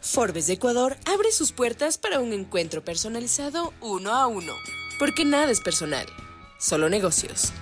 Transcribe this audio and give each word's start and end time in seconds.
Forbes 0.00 0.46
de 0.46 0.54
Ecuador 0.54 0.96
abre 1.06 1.32
sus 1.32 1.52
puertas 1.52 1.98
para 1.98 2.20
un 2.20 2.32
encuentro 2.32 2.84
personalizado 2.84 3.72
uno 3.80 4.14
a 4.14 4.28
uno, 4.28 4.52
porque 4.98 5.24
nada 5.24 5.50
es 5.50 5.60
personal, 5.60 6.06
solo 6.58 6.88
negocios. 6.88 7.52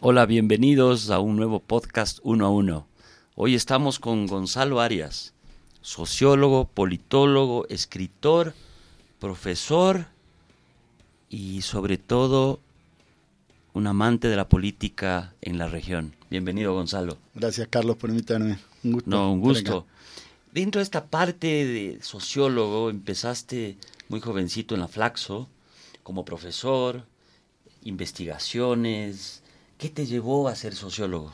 Hola, 0.00 0.26
bienvenidos 0.26 1.10
a 1.10 1.20
un 1.20 1.36
nuevo 1.36 1.60
podcast 1.60 2.18
uno 2.22 2.46
a 2.46 2.50
uno. 2.50 2.88
Hoy 3.36 3.54
estamos 3.54 4.00
con 4.00 4.26
Gonzalo 4.26 4.80
Arias, 4.80 5.34
sociólogo, 5.82 6.66
politólogo, 6.66 7.66
escritor, 7.68 8.54
profesor 9.20 10.06
y 11.30 11.62
sobre 11.62 11.96
todo 11.96 12.58
un 13.72 13.86
amante 13.86 14.28
de 14.28 14.36
la 14.36 14.48
política 14.48 15.32
en 15.40 15.58
la 15.58 15.68
región. 15.68 16.16
Bienvenido, 16.28 16.74
Gonzalo. 16.74 17.18
Gracias, 17.34 17.68
Carlos, 17.68 17.96
por 17.96 18.10
invitarme. 18.10 18.58
Un 18.82 18.92
gusto. 18.92 19.10
No, 19.10 19.32
un 19.32 19.40
gusto. 19.40 19.86
Dentro 20.58 20.80
de 20.80 20.82
esta 20.82 21.06
parte 21.06 21.46
de 21.46 22.00
sociólogo, 22.02 22.90
empezaste 22.90 23.76
muy 24.08 24.18
jovencito 24.18 24.74
en 24.74 24.80
la 24.80 24.88
Flaxo, 24.88 25.48
como 26.02 26.24
profesor, 26.24 27.04
investigaciones. 27.84 29.44
¿Qué 29.78 29.88
te 29.88 30.04
llevó 30.04 30.48
a 30.48 30.56
ser 30.56 30.74
sociólogo? 30.74 31.32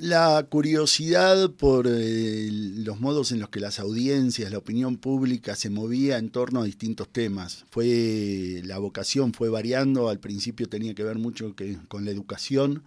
La 0.00 0.44
curiosidad 0.50 1.48
por 1.52 1.86
eh, 1.88 2.48
los 2.50 2.98
modos 2.98 3.30
en 3.30 3.38
los 3.38 3.50
que 3.50 3.60
las 3.60 3.78
audiencias, 3.78 4.50
la 4.50 4.58
opinión 4.58 4.96
pública 4.96 5.54
se 5.54 5.70
movía 5.70 6.18
en 6.18 6.30
torno 6.30 6.60
a 6.60 6.64
distintos 6.64 7.08
temas. 7.10 7.64
Fue 7.70 8.62
la 8.64 8.78
vocación 8.78 9.32
fue 9.32 9.48
variando, 9.48 10.08
al 10.08 10.18
principio 10.18 10.68
tenía 10.68 10.96
que 10.96 11.04
ver 11.04 11.18
mucho 11.18 11.54
con 11.86 12.04
la 12.04 12.10
educación 12.10 12.82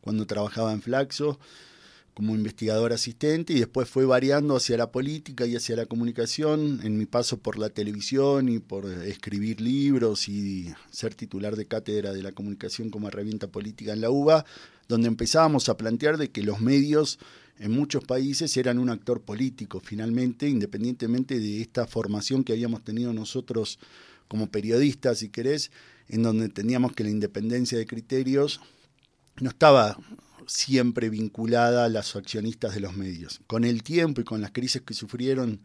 cuando 0.00 0.26
trabajaba 0.26 0.72
en 0.72 0.82
Flaxo 0.82 1.38
como 2.14 2.34
investigador 2.34 2.92
asistente 2.92 3.52
y 3.52 3.58
después 3.60 3.88
fue 3.88 4.04
variando 4.04 4.56
hacia 4.56 4.76
la 4.76 4.90
política 4.90 5.46
y 5.46 5.56
hacia 5.56 5.76
la 5.76 5.86
comunicación. 5.86 6.80
En 6.82 6.98
mi 6.98 7.06
paso 7.06 7.38
por 7.38 7.58
la 7.58 7.70
televisión 7.70 8.48
y 8.48 8.58
por 8.58 8.86
escribir 8.86 9.60
libros 9.60 10.28
y 10.28 10.72
ser 10.90 11.14
titular 11.14 11.56
de 11.56 11.66
cátedra 11.66 12.12
de 12.12 12.22
la 12.22 12.32
comunicación 12.32 12.90
como 12.90 13.08
herramienta 13.08 13.48
política 13.48 13.92
en 13.92 14.00
la 14.00 14.10
UBA, 14.10 14.44
donde 14.88 15.08
empezábamos 15.08 15.68
a 15.68 15.76
plantear 15.76 16.18
de 16.18 16.30
que 16.30 16.42
los 16.42 16.60
medios 16.60 17.18
en 17.58 17.72
muchos 17.72 18.02
países 18.04 18.56
eran 18.56 18.78
un 18.78 18.88
actor 18.88 19.20
político, 19.20 19.80
finalmente, 19.80 20.48
independientemente 20.48 21.38
de 21.38 21.60
esta 21.60 21.86
formación 21.86 22.42
que 22.42 22.54
habíamos 22.54 22.82
tenido 22.82 23.12
nosotros 23.12 23.78
como 24.28 24.50
periodistas, 24.50 25.18
si 25.18 25.28
querés, 25.28 25.70
en 26.08 26.22
donde 26.22 26.48
teníamos 26.48 26.92
que 26.92 27.04
la 27.04 27.10
independencia 27.10 27.76
de 27.76 27.86
criterios 27.86 28.60
no 29.40 29.50
estaba 29.50 29.98
siempre 30.46 31.10
vinculada 31.10 31.84
a 31.84 31.88
los 31.88 32.16
accionistas 32.16 32.74
de 32.74 32.80
los 32.80 32.96
medios. 32.96 33.40
Con 33.46 33.64
el 33.64 33.82
tiempo 33.82 34.20
y 34.20 34.24
con 34.24 34.40
las 34.40 34.52
crisis 34.52 34.82
que 34.82 34.94
sufrieron 34.94 35.60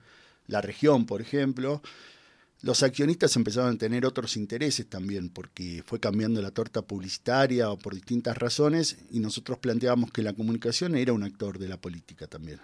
la 0.47 0.61
región, 0.61 1.05
por 1.05 1.21
ejemplo, 1.21 1.81
los 2.61 2.83
accionistas 2.83 3.35
empezaron 3.35 3.75
a 3.75 3.77
tener 3.77 4.05
otros 4.05 4.37
intereses 4.37 4.87
también, 4.87 5.29
porque 5.29 5.83
fue 5.85 5.99
cambiando 5.99 6.41
la 6.41 6.51
torta 6.51 6.81
publicitaria 6.81 7.69
o 7.69 7.77
por 7.77 7.93
distintas 7.93 8.37
razones, 8.37 8.97
y 9.11 9.19
nosotros 9.19 9.59
planteábamos 9.59 10.11
que 10.11 10.23
la 10.23 10.33
comunicación 10.33 10.95
era 10.95 11.13
un 11.13 11.23
actor 11.23 11.59
de 11.59 11.69
la 11.69 11.77
política 11.77 12.27
también. 12.27 12.59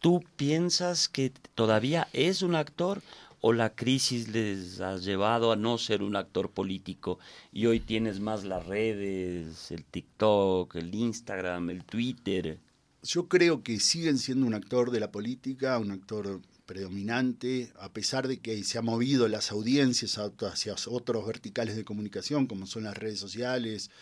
¿Tú 0.00 0.22
piensas 0.36 1.08
que 1.08 1.32
todavía 1.54 2.08
es 2.12 2.42
un 2.42 2.54
actor 2.54 3.02
o 3.48 3.52
la 3.52 3.76
crisis 3.76 4.26
les 4.26 4.80
ha 4.80 4.96
llevado 4.96 5.52
a 5.52 5.56
no 5.56 5.78
ser 5.78 6.02
un 6.02 6.16
actor 6.16 6.50
político 6.50 7.20
y 7.52 7.66
hoy 7.66 7.78
tienes 7.78 8.18
más 8.18 8.42
las 8.42 8.66
redes, 8.66 9.70
el 9.70 9.84
TikTok, 9.84 10.74
el 10.74 10.92
Instagram, 10.92 11.70
el 11.70 11.84
Twitter? 11.84 12.58
Yo 13.04 13.28
creo 13.28 13.62
que 13.62 13.78
siguen 13.78 14.18
siendo 14.18 14.48
un 14.48 14.54
actor 14.54 14.90
de 14.90 14.98
la 14.98 15.12
política, 15.12 15.78
un 15.78 15.92
actor 15.92 16.40
predominante, 16.66 17.70
a 17.78 17.92
pesar 17.92 18.26
de 18.26 18.38
que 18.38 18.64
se 18.64 18.78
han 18.78 18.84
movido 18.84 19.28
las 19.28 19.52
audiencias 19.52 20.18
hacia 20.18 20.74
otros 20.88 21.24
verticales 21.24 21.76
de 21.76 21.84
comunicación, 21.84 22.48
como 22.48 22.66
son 22.66 22.82
las 22.82 22.98
redes 22.98 23.20
sociales 23.20 23.92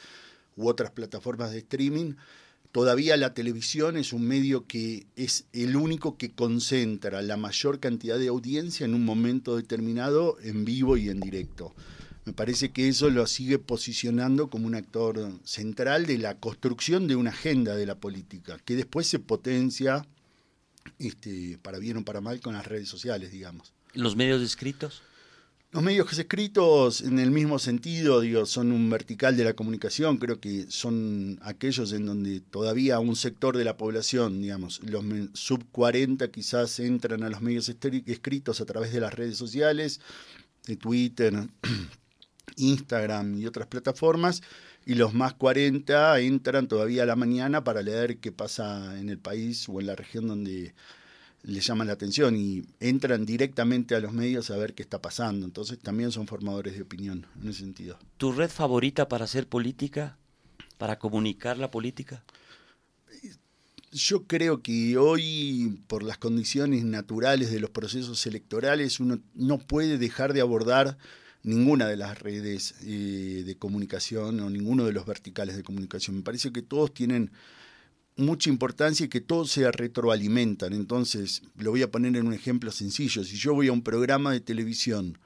u 0.56 0.68
otras 0.68 0.90
plataformas 0.90 1.52
de 1.52 1.58
streaming, 1.58 2.14
todavía 2.74 3.16
la 3.16 3.34
televisión 3.34 3.96
es 3.96 4.12
un 4.12 4.26
medio 4.26 4.66
que 4.66 5.06
es 5.14 5.44
el 5.52 5.76
único 5.76 6.16
que 6.16 6.32
concentra 6.32 7.22
la 7.22 7.36
mayor 7.36 7.78
cantidad 7.78 8.18
de 8.18 8.26
audiencia 8.26 8.84
en 8.84 8.94
un 8.94 9.04
momento 9.04 9.56
determinado 9.56 10.38
en 10.42 10.64
vivo 10.64 10.96
y 10.96 11.08
en 11.08 11.20
directo. 11.20 11.72
Me 12.24 12.32
parece 12.32 12.72
que 12.72 12.88
eso 12.88 13.10
lo 13.10 13.28
sigue 13.28 13.60
posicionando 13.60 14.50
como 14.50 14.66
un 14.66 14.74
actor 14.74 15.38
central 15.44 16.06
de 16.06 16.18
la 16.18 16.40
construcción 16.40 17.06
de 17.06 17.14
una 17.14 17.30
agenda 17.30 17.76
de 17.76 17.86
la 17.86 17.94
política, 17.94 18.58
que 18.64 18.74
después 18.74 19.06
se 19.06 19.20
potencia 19.20 20.04
este, 20.98 21.60
para 21.62 21.78
bien 21.78 21.98
o 21.98 22.04
para 22.04 22.20
mal 22.20 22.40
con 22.40 22.54
las 22.54 22.66
redes 22.66 22.88
sociales, 22.88 23.30
digamos. 23.30 23.72
¿Los 23.92 24.16
medios 24.16 24.42
escritos? 24.42 25.00
Los 25.74 25.82
medios 25.82 26.16
escritos, 26.16 27.00
en 27.00 27.18
el 27.18 27.32
mismo 27.32 27.58
sentido, 27.58 28.20
digo, 28.20 28.46
son 28.46 28.70
un 28.70 28.88
vertical 28.88 29.36
de 29.36 29.42
la 29.42 29.54
comunicación, 29.54 30.18
creo 30.18 30.38
que 30.38 30.66
son 30.68 31.40
aquellos 31.42 31.92
en 31.92 32.06
donde 32.06 32.40
todavía 32.42 33.00
un 33.00 33.16
sector 33.16 33.56
de 33.56 33.64
la 33.64 33.76
población, 33.76 34.40
digamos, 34.40 34.80
los 34.84 35.04
sub 35.32 35.64
40 35.72 36.30
quizás 36.30 36.78
entran 36.78 37.24
a 37.24 37.28
los 37.28 37.40
medios 37.40 37.68
escritos 37.68 38.60
a 38.60 38.66
través 38.66 38.92
de 38.92 39.00
las 39.00 39.14
redes 39.14 39.36
sociales, 39.36 40.00
de 40.64 40.76
Twitter, 40.76 41.34
Instagram 42.56 43.36
y 43.36 43.46
otras 43.46 43.66
plataformas, 43.66 44.42
y 44.86 44.94
los 44.94 45.12
más 45.12 45.34
40 45.34 46.20
entran 46.20 46.68
todavía 46.68 47.02
a 47.02 47.06
la 47.06 47.16
mañana 47.16 47.64
para 47.64 47.82
leer 47.82 48.18
qué 48.18 48.30
pasa 48.30 48.96
en 49.00 49.08
el 49.08 49.18
país 49.18 49.68
o 49.68 49.80
en 49.80 49.88
la 49.88 49.96
región 49.96 50.28
donde 50.28 50.72
les 51.44 51.66
llaman 51.66 51.86
la 51.86 51.92
atención 51.92 52.36
y 52.36 52.64
entran 52.80 53.26
directamente 53.26 53.94
a 53.94 54.00
los 54.00 54.12
medios 54.12 54.50
a 54.50 54.56
ver 54.56 54.74
qué 54.74 54.82
está 54.82 55.00
pasando. 55.00 55.44
Entonces 55.44 55.78
también 55.78 56.10
son 56.10 56.26
formadores 56.26 56.74
de 56.74 56.82
opinión 56.82 57.26
en 57.40 57.48
ese 57.48 57.60
sentido. 57.60 57.98
¿Tu 58.16 58.32
red 58.32 58.50
favorita 58.50 59.08
para 59.08 59.24
hacer 59.26 59.46
política? 59.46 60.16
¿Para 60.78 60.98
comunicar 60.98 61.58
la 61.58 61.70
política? 61.70 62.24
Yo 63.92 64.24
creo 64.24 64.60
que 64.60 64.96
hoy, 64.96 65.80
por 65.86 66.02
las 66.02 66.18
condiciones 66.18 66.84
naturales 66.84 67.52
de 67.52 67.60
los 67.60 67.70
procesos 67.70 68.26
electorales, 68.26 68.98
uno 68.98 69.20
no 69.34 69.58
puede 69.58 69.98
dejar 69.98 70.32
de 70.32 70.40
abordar 70.40 70.98
ninguna 71.44 71.86
de 71.86 71.96
las 71.96 72.18
redes 72.18 72.74
eh, 72.82 73.44
de 73.46 73.56
comunicación 73.56 74.40
o 74.40 74.50
ninguno 74.50 74.86
de 74.86 74.92
los 74.92 75.06
verticales 75.06 75.56
de 75.56 75.62
comunicación. 75.62 76.16
Me 76.16 76.22
parece 76.22 76.52
que 76.52 76.62
todos 76.62 76.92
tienen 76.92 77.30
mucha 78.16 78.48
importancia 78.48 79.06
y 79.06 79.08
que 79.08 79.20
todos 79.20 79.50
se 79.50 79.70
retroalimentan. 79.70 80.72
Entonces, 80.72 81.42
lo 81.56 81.70
voy 81.70 81.82
a 81.82 81.90
poner 81.90 82.16
en 82.16 82.26
un 82.26 82.34
ejemplo 82.34 82.70
sencillo. 82.70 83.24
Si 83.24 83.36
yo 83.36 83.54
voy 83.54 83.68
a 83.68 83.72
un 83.72 83.82
programa 83.82 84.32
de 84.32 84.40
televisión 84.40 85.18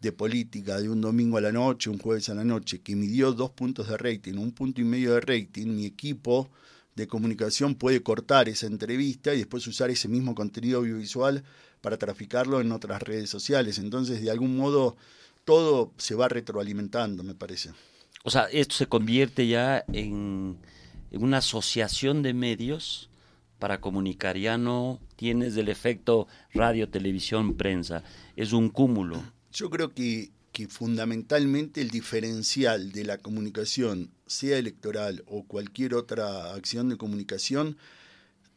de 0.00 0.12
política 0.12 0.80
de 0.80 0.88
un 0.88 1.00
domingo 1.00 1.38
a 1.38 1.40
la 1.40 1.52
noche, 1.52 1.90
un 1.90 1.98
jueves 1.98 2.28
a 2.28 2.34
la 2.34 2.44
noche, 2.44 2.80
que 2.80 2.94
midió 2.94 3.32
dos 3.32 3.50
puntos 3.50 3.88
de 3.88 3.96
rating, 3.96 4.34
un 4.34 4.52
punto 4.52 4.80
y 4.80 4.84
medio 4.84 5.14
de 5.14 5.20
rating, 5.20 5.68
mi 5.68 5.86
equipo 5.86 6.50
de 6.94 7.06
comunicación 7.06 7.74
puede 7.74 8.02
cortar 8.02 8.48
esa 8.48 8.66
entrevista 8.66 9.34
y 9.34 9.38
después 9.38 9.66
usar 9.66 9.90
ese 9.90 10.08
mismo 10.08 10.34
contenido 10.34 10.78
audiovisual 10.78 11.44
para 11.80 11.98
traficarlo 11.98 12.60
en 12.60 12.72
otras 12.72 13.02
redes 13.02 13.30
sociales. 13.30 13.78
Entonces, 13.78 14.22
de 14.22 14.30
algún 14.30 14.56
modo, 14.56 14.96
todo 15.44 15.92
se 15.98 16.14
va 16.14 16.28
retroalimentando, 16.28 17.22
me 17.22 17.34
parece. 17.34 17.70
O 18.24 18.30
sea, 18.30 18.44
esto 18.44 18.74
se 18.74 18.86
convierte 18.86 19.46
ya 19.46 19.84
en 19.92 20.58
una 21.12 21.38
asociación 21.38 22.22
de 22.22 22.34
medios 22.34 23.10
para 23.58 23.80
comunicar. 23.80 24.36
Ya 24.36 24.58
no 24.58 25.00
tienes 25.16 25.56
el 25.56 25.68
efecto 25.68 26.26
radio, 26.52 26.88
televisión, 26.88 27.56
prensa. 27.56 28.02
Es 28.36 28.52
un 28.52 28.68
cúmulo. 28.68 29.22
Yo 29.52 29.70
creo 29.70 29.94
que, 29.94 30.30
que 30.52 30.68
fundamentalmente 30.68 31.80
el 31.80 31.90
diferencial 31.90 32.92
de 32.92 33.04
la 33.04 33.18
comunicación, 33.18 34.10
sea 34.26 34.58
electoral 34.58 35.22
o 35.26 35.44
cualquier 35.44 35.94
otra 35.94 36.54
acción 36.54 36.88
de 36.88 36.96
comunicación, 36.96 37.76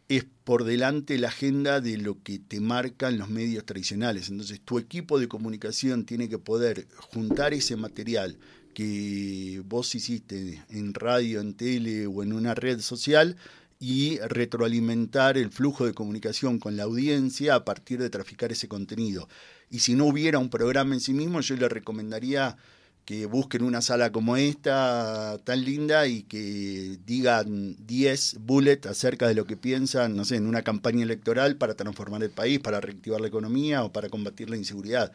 es 0.09 0.25
por 0.43 0.63
delante 0.63 1.19
la 1.19 1.27
agenda 1.27 1.81
de 1.81 1.97
lo 1.97 2.21
que 2.23 2.39
te 2.39 2.59
marcan 2.59 3.19
los 3.19 3.29
medios 3.29 3.63
tradicionales. 3.63 4.29
Entonces 4.29 4.59
tu 4.59 4.79
equipo 4.79 5.19
de 5.19 5.27
comunicación 5.27 6.03
tiene 6.03 6.27
que 6.27 6.39
poder 6.39 6.87
juntar 6.97 7.53
ese 7.53 7.75
material 7.75 8.37
que 8.79 9.61
vos 9.65 9.93
hiciste 9.93 10.63
en 10.69 10.93
radio, 10.93 11.41
en 11.41 11.53
tele 11.53 12.07
o 12.07 12.23
en 12.23 12.31
una 12.31 12.55
red 12.55 12.79
social 12.79 13.35
y 13.77 14.19
retroalimentar 14.19 15.37
el 15.37 15.51
flujo 15.51 15.85
de 15.85 15.93
comunicación 15.93 16.59
con 16.59 16.77
la 16.77 16.83
audiencia 16.83 17.55
a 17.55 17.65
partir 17.65 17.99
de 17.99 18.09
traficar 18.09 18.53
ese 18.53 18.69
contenido. 18.69 19.27
Y 19.69 19.79
si 19.79 19.95
no 19.95 20.05
hubiera 20.05 20.39
un 20.39 20.49
programa 20.49 20.93
en 20.93 21.01
sí 21.01 21.11
mismo, 21.11 21.41
yo 21.41 21.57
le 21.57 21.67
recomendaría 21.67 22.55
que 23.03 23.25
busquen 23.25 23.63
una 23.63 23.81
sala 23.81 24.13
como 24.13 24.37
esta, 24.37 25.37
tan 25.43 25.65
linda, 25.65 26.07
y 26.07 26.23
que 26.23 26.99
digan 27.05 27.75
10 27.85 28.37
bullets 28.39 28.87
acerca 28.87 29.27
de 29.27 29.33
lo 29.33 29.45
que 29.45 29.57
piensan, 29.57 30.15
no 30.15 30.23
sé, 30.23 30.37
en 30.37 30.47
una 30.47 30.61
campaña 30.61 31.03
electoral 31.03 31.57
para 31.57 31.73
transformar 31.73 32.23
el 32.23 32.29
país, 32.29 32.59
para 32.59 32.79
reactivar 32.79 33.19
la 33.19 33.27
economía 33.27 33.83
o 33.83 33.91
para 33.91 34.07
combatir 34.07 34.49
la 34.49 34.55
inseguridad 34.55 35.11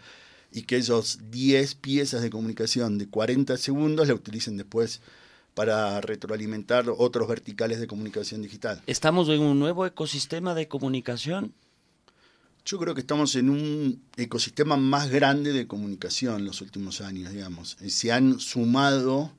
y 0.55 0.63
que 0.63 0.77
esos 0.77 1.19
10 1.33 1.75
piezas 1.75 2.23
de 2.23 2.31
comunicación 2.31 2.97
de 2.97 3.09
40 3.09 3.57
segundos 3.57 4.07
la 4.07 4.15
utilicen 4.15 4.57
después 4.57 5.01
para 5.55 6.01
retroalimentar 6.01 6.87
otros 6.97 7.29
verticales 7.29 7.81
de 7.81 7.89
comunicación 7.89 8.41
digital. 8.41 8.81
¿Estamos 8.87 9.29
en 9.29 9.41
un 9.41 9.59
nuevo 9.59 9.85
ecosistema 9.85 10.55
de 10.55 10.69
comunicación? 10.69 11.53
Yo 12.65 12.79
creo 12.79 12.95
que 12.95 13.01
estamos 13.01 13.35
en 13.35 13.51
un 13.51 14.01
ecosistema 14.17 14.77
más 14.77 15.11
grande 15.11 15.53
de 15.53 15.67
comunicación 15.67 16.37
en 16.37 16.47
los 16.47 16.61
últimos 16.61 17.01
años, 17.01 17.33
digamos. 17.33 17.77
Se 17.89 18.13
han 18.13 18.39
sumado 18.39 19.33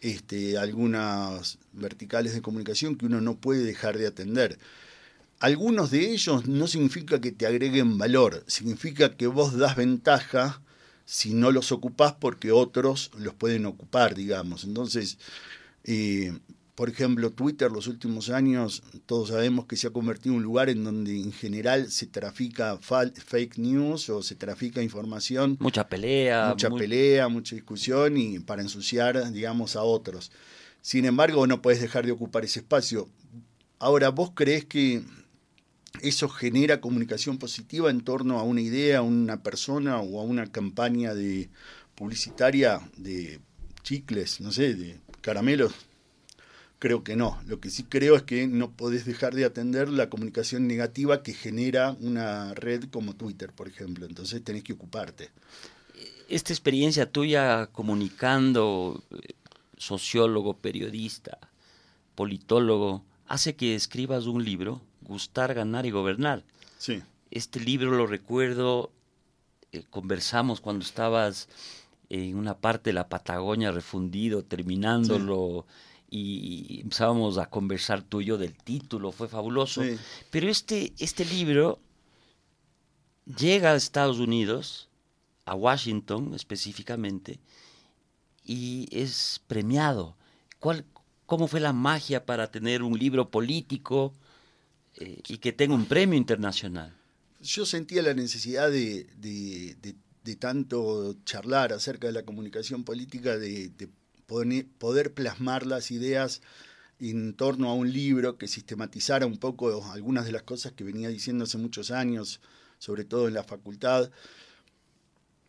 este, 0.00 0.56
algunas 0.56 1.58
verticales 1.72 2.32
de 2.32 2.42
comunicación 2.42 2.96
que 2.96 3.06
uno 3.06 3.20
no 3.20 3.36
puede 3.36 3.62
dejar 3.64 3.98
de 3.98 4.06
atender. 4.06 4.58
Algunos 5.40 5.90
de 5.90 6.12
ellos 6.12 6.46
no 6.46 6.66
significa 6.66 7.20
que 7.20 7.32
te 7.32 7.46
agreguen 7.46 7.98
valor, 7.98 8.44
significa 8.46 9.16
que 9.16 9.26
vos 9.26 9.56
das 9.58 9.76
ventaja 9.76 10.62
si 11.04 11.34
no 11.34 11.50
los 11.52 11.72
ocupás 11.72 12.14
porque 12.14 12.52
otros 12.52 13.10
los 13.18 13.34
pueden 13.34 13.66
ocupar, 13.66 14.14
digamos. 14.14 14.64
Entonces, 14.64 15.18
eh, 15.84 16.32
por 16.74 16.88
ejemplo, 16.88 17.30
Twitter 17.30 17.70
los 17.70 17.86
últimos 17.86 18.30
años, 18.30 18.82
todos 19.06 19.28
sabemos 19.28 19.66
que 19.66 19.76
se 19.76 19.86
ha 19.86 19.90
convertido 19.90 20.32
en 20.34 20.38
un 20.38 20.42
lugar 20.44 20.70
en 20.70 20.82
donde 20.82 21.20
en 21.20 21.32
general 21.32 21.90
se 21.90 22.06
trafica 22.06 22.78
fake 22.78 23.58
news 23.58 24.08
o 24.08 24.22
se 24.22 24.34
trafica 24.34 24.82
información. 24.82 25.56
Mucha 25.60 25.88
pelea. 25.88 26.48
Mucha 26.48 26.70
pelea, 26.70 27.28
mucha 27.28 27.54
discusión 27.54 28.16
y 28.16 28.38
para 28.40 28.62
ensuciar, 28.62 29.30
digamos, 29.30 29.76
a 29.76 29.82
otros. 29.82 30.32
Sin 30.80 31.04
embargo, 31.04 31.46
no 31.46 31.62
puedes 31.62 31.80
dejar 31.80 32.06
de 32.06 32.12
ocupar 32.12 32.44
ese 32.44 32.60
espacio. 32.60 33.08
Ahora, 33.78 34.08
¿vos 34.08 34.32
crees 34.34 34.64
que 34.64 35.02
eso 36.00 36.28
genera 36.28 36.80
comunicación 36.80 37.38
positiva 37.38 37.90
en 37.90 38.00
torno 38.00 38.38
a 38.38 38.42
una 38.42 38.60
idea, 38.60 38.98
a 38.98 39.02
una 39.02 39.42
persona 39.42 39.98
o 40.00 40.20
a 40.20 40.24
una 40.24 40.50
campaña 40.50 41.14
de 41.14 41.48
publicitaria 41.94 42.80
de 42.96 43.40
chicles, 43.82 44.40
no 44.40 44.50
sé, 44.52 44.74
de 44.74 45.00
caramelos? 45.20 45.72
Creo 46.78 47.04
que 47.04 47.16
no. 47.16 47.40
Lo 47.46 47.60
que 47.60 47.70
sí 47.70 47.84
creo 47.84 48.16
es 48.16 48.22
que 48.24 48.46
no 48.46 48.72
podés 48.72 49.06
dejar 49.06 49.34
de 49.34 49.44
atender 49.44 49.88
la 49.88 50.10
comunicación 50.10 50.66
negativa 50.66 51.22
que 51.22 51.32
genera 51.32 51.96
una 52.00 52.52
red 52.54 52.84
como 52.90 53.14
Twitter, 53.14 53.52
por 53.52 53.68
ejemplo. 53.68 54.06
Entonces 54.06 54.42
tenés 54.42 54.64
que 54.64 54.74
ocuparte. 54.74 55.30
Esta 56.28 56.52
experiencia 56.52 57.10
tuya 57.10 57.68
comunicando, 57.68 59.02
sociólogo, 59.76 60.58
periodista, 60.58 61.38
politólogo, 62.14 63.04
hace 63.26 63.54
que 63.54 63.74
escribas 63.74 64.26
un 64.26 64.44
libro, 64.44 64.82
Gustar, 65.04 65.54
Ganar 65.54 65.86
y 65.86 65.90
Gobernar. 65.90 66.44
Sí. 66.78 67.02
Este 67.30 67.60
libro 67.60 67.90
lo 67.90 68.06
recuerdo, 68.06 68.92
eh, 69.72 69.84
conversamos 69.90 70.60
cuando 70.60 70.84
estabas 70.84 71.48
en 72.08 72.36
una 72.36 72.58
parte 72.58 72.90
de 72.90 72.94
la 72.94 73.08
Patagonia 73.08 73.72
refundido, 73.72 74.44
terminándolo 74.44 75.66
y 76.16 76.80
empezábamos 76.82 77.38
a 77.38 77.46
conversar 77.46 78.02
tú 78.02 78.20
y 78.20 78.26
yo 78.26 78.38
del 78.38 78.54
título, 78.54 79.10
fue 79.10 79.26
fabuloso. 79.26 79.82
Pero 80.30 80.48
este, 80.48 80.92
este 80.98 81.24
libro 81.24 81.80
llega 83.24 83.72
a 83.72 83.74
Estados 83.74 84.20
Unidos, 84.20 84.88
a 85.44 85.56
Washington 85.56 86.34
específicamente, 86.34 87.40
y 88.44 88.86
es 88.92 89.40
premiado. 89.48 90.16
¿Cuál, 90.60 90.84
¿Cómo 91.26 91.48
fue 91.48 91.58
la 91.58 91.72
magia 91.72 92.24
para 92.24 92.50
tener 92.50 92.82
un 92.82 92.96
libro 92.96 93.30
político 93.30 94.14
eh, 94.96 95.20
y 95.26 95.38
que 95.38 95.52
tenga 95.52 95.74
un 95.74 95.86
premio 95.86 96.16
internacional? 96.16 96.94
Yo 97.40 97.66
sentía 97.66 98.02
la 98.02 98.14
necesidad 98.14 98.70
de, 98.70 99.06
de, 99.16 100.36
tanto 100.36 101.16
charlar 101.24 101.72
acerca 101.72 102.06
de 102.06 102.14
la 102.14 102.24
comunicación 102.24 102.84
política, 102.84 103.36
de 103.36 103.70
poder 104.26 105.12
plasmar 105.12 105.66
las 105.66 105.90
ideas 105.90 106.40
en 107.00 107.34
torno 107.34 107.68
a 107.68 107.74
un 107.74 107.92
libro 107.92 108.38
que 108.38 108.48
sistematizara 108.48 109.26
un 109.26 109.38
poco 109.38 109.84
algunas 109.92 110.24
de 110.24 110.32
las 110.32 110.42
cosas 110.42 110.72
que 110.72 110.84
venía 110.84 111.08
diciendo 111.08 111.44
hace 111.44 111.58
muchos 111.58 111.90
años, 111.90 112.40
sobre 112.78 113.04
todo 113.04 113.28
en 113.28 113.34
la 113.34 113.44
facultad. 113.44 114.10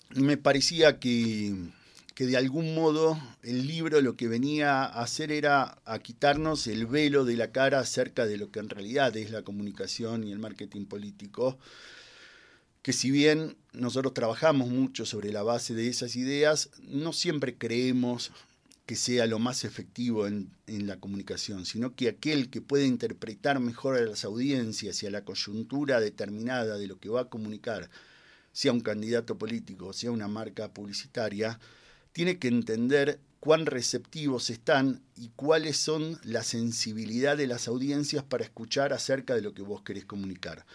Me 0.10 0.38
parecía 0.38 1.00
que, 1.00 1.56
que 2.16 2.26
de 2.26 2.38
algún 2.38 2.74
modo 2.74 3.20
el 3.44 3.68
libro 3.68 4.02
lo 4.02 4.16
que 4.16 4.28
venía 4.28 4.84
a 4.84 5.04
hacer 5.04 5.32
era 5.32 5.78
a 5.86 6.00
quitarnos 6.00 6.66
el 6.66 6.88
velo 6.88 7.26
de 7.26 7.36
la 7.36 7.52
cara 7.52 7.80
acerca 7.80 8.26
de 8.26 8.38
lo 8.38 8.50
que 8.50 8.60
en 8.60 8.70
realidad 8.70 9.16
es 9.16 9.30
la 9.30 9.44
comunicación 9.44 10.24
y 10.24 10.32
el 10.32 10.40
marketing 10.40 10.86
político 10.86 11.60
que 12.86 12.94
si 12.94 13.10
bien 13.10 13.58
nosotros 13.74 14.14
trabajamos 14.14 14.70
mucho 14.70 15.08
sobre 15.08 15.32
la 15.32 15.42
base 15.42 15.74
de 15.74 15.88
esas 15.88 16.16
ideas, 16.16 16.70
no 16.84 17.14
siempre 17.14 17.56
creemos 17.56 18.32
que 18.86 18.96
sea 18.96 19.26
lo 19.26 19.40
más 19.40 19.66
efectivo 19.66 20.28
en, 20.28 20.52
la 20.68 21.00
comunicación, 21.00 21.66
sino 21.66 21.96
que 21.96 22.10
aquel 22.10 22.52
que 22.52 22.62
puede 22.62 22.86
interpretar 22.86 23.60
mejor 23.60 23.96
a 23.98 24.02
las 24.02 24.24
audiencias 24.24 25.02
y 25.02 25.08
a 25.08 25.10
la 25.10 25.26
coyuntura 25.26 26.00
determinada 26.00 26.78
de 26.78 26.86
lo 26.86 27.00
que 27.00 27.10
va 27.10 27.22
a 27.22 27.30
comunicar, 27.30 27.90
sea 28.54 28.72
un 28.72 28.82
candidato 28.82 29.36
político, 29.36 29.92
sea 29.92 30.12
una 30.12 30.28
marca 30.28 30.72
publicitaria, 30.72 31.60
tiene 32.16 32.40
que 32.40 32.48
entender 32.48 33.20
cuán 33.42 33.66
receptivos 33.66 34.50
están 34.50 35.02
y 35.18 35.32
cuáles 35.36 35.76
son 35.76 36.18
la 36.24 36.44
sensibilidad 36.44 37.36
de 37.36 37.46
las 37.46 37.68
audiencias 37.68 38.24
para 38.24 38.46
escuchar 38.46 38.94
acerca 38.94 39.36
de 39.36 39.42
lo 39.42 39.54
que 39.54 39.64
vos 39.64 39.82
querés 39.82 40.06
comunicar. 40.06 40.66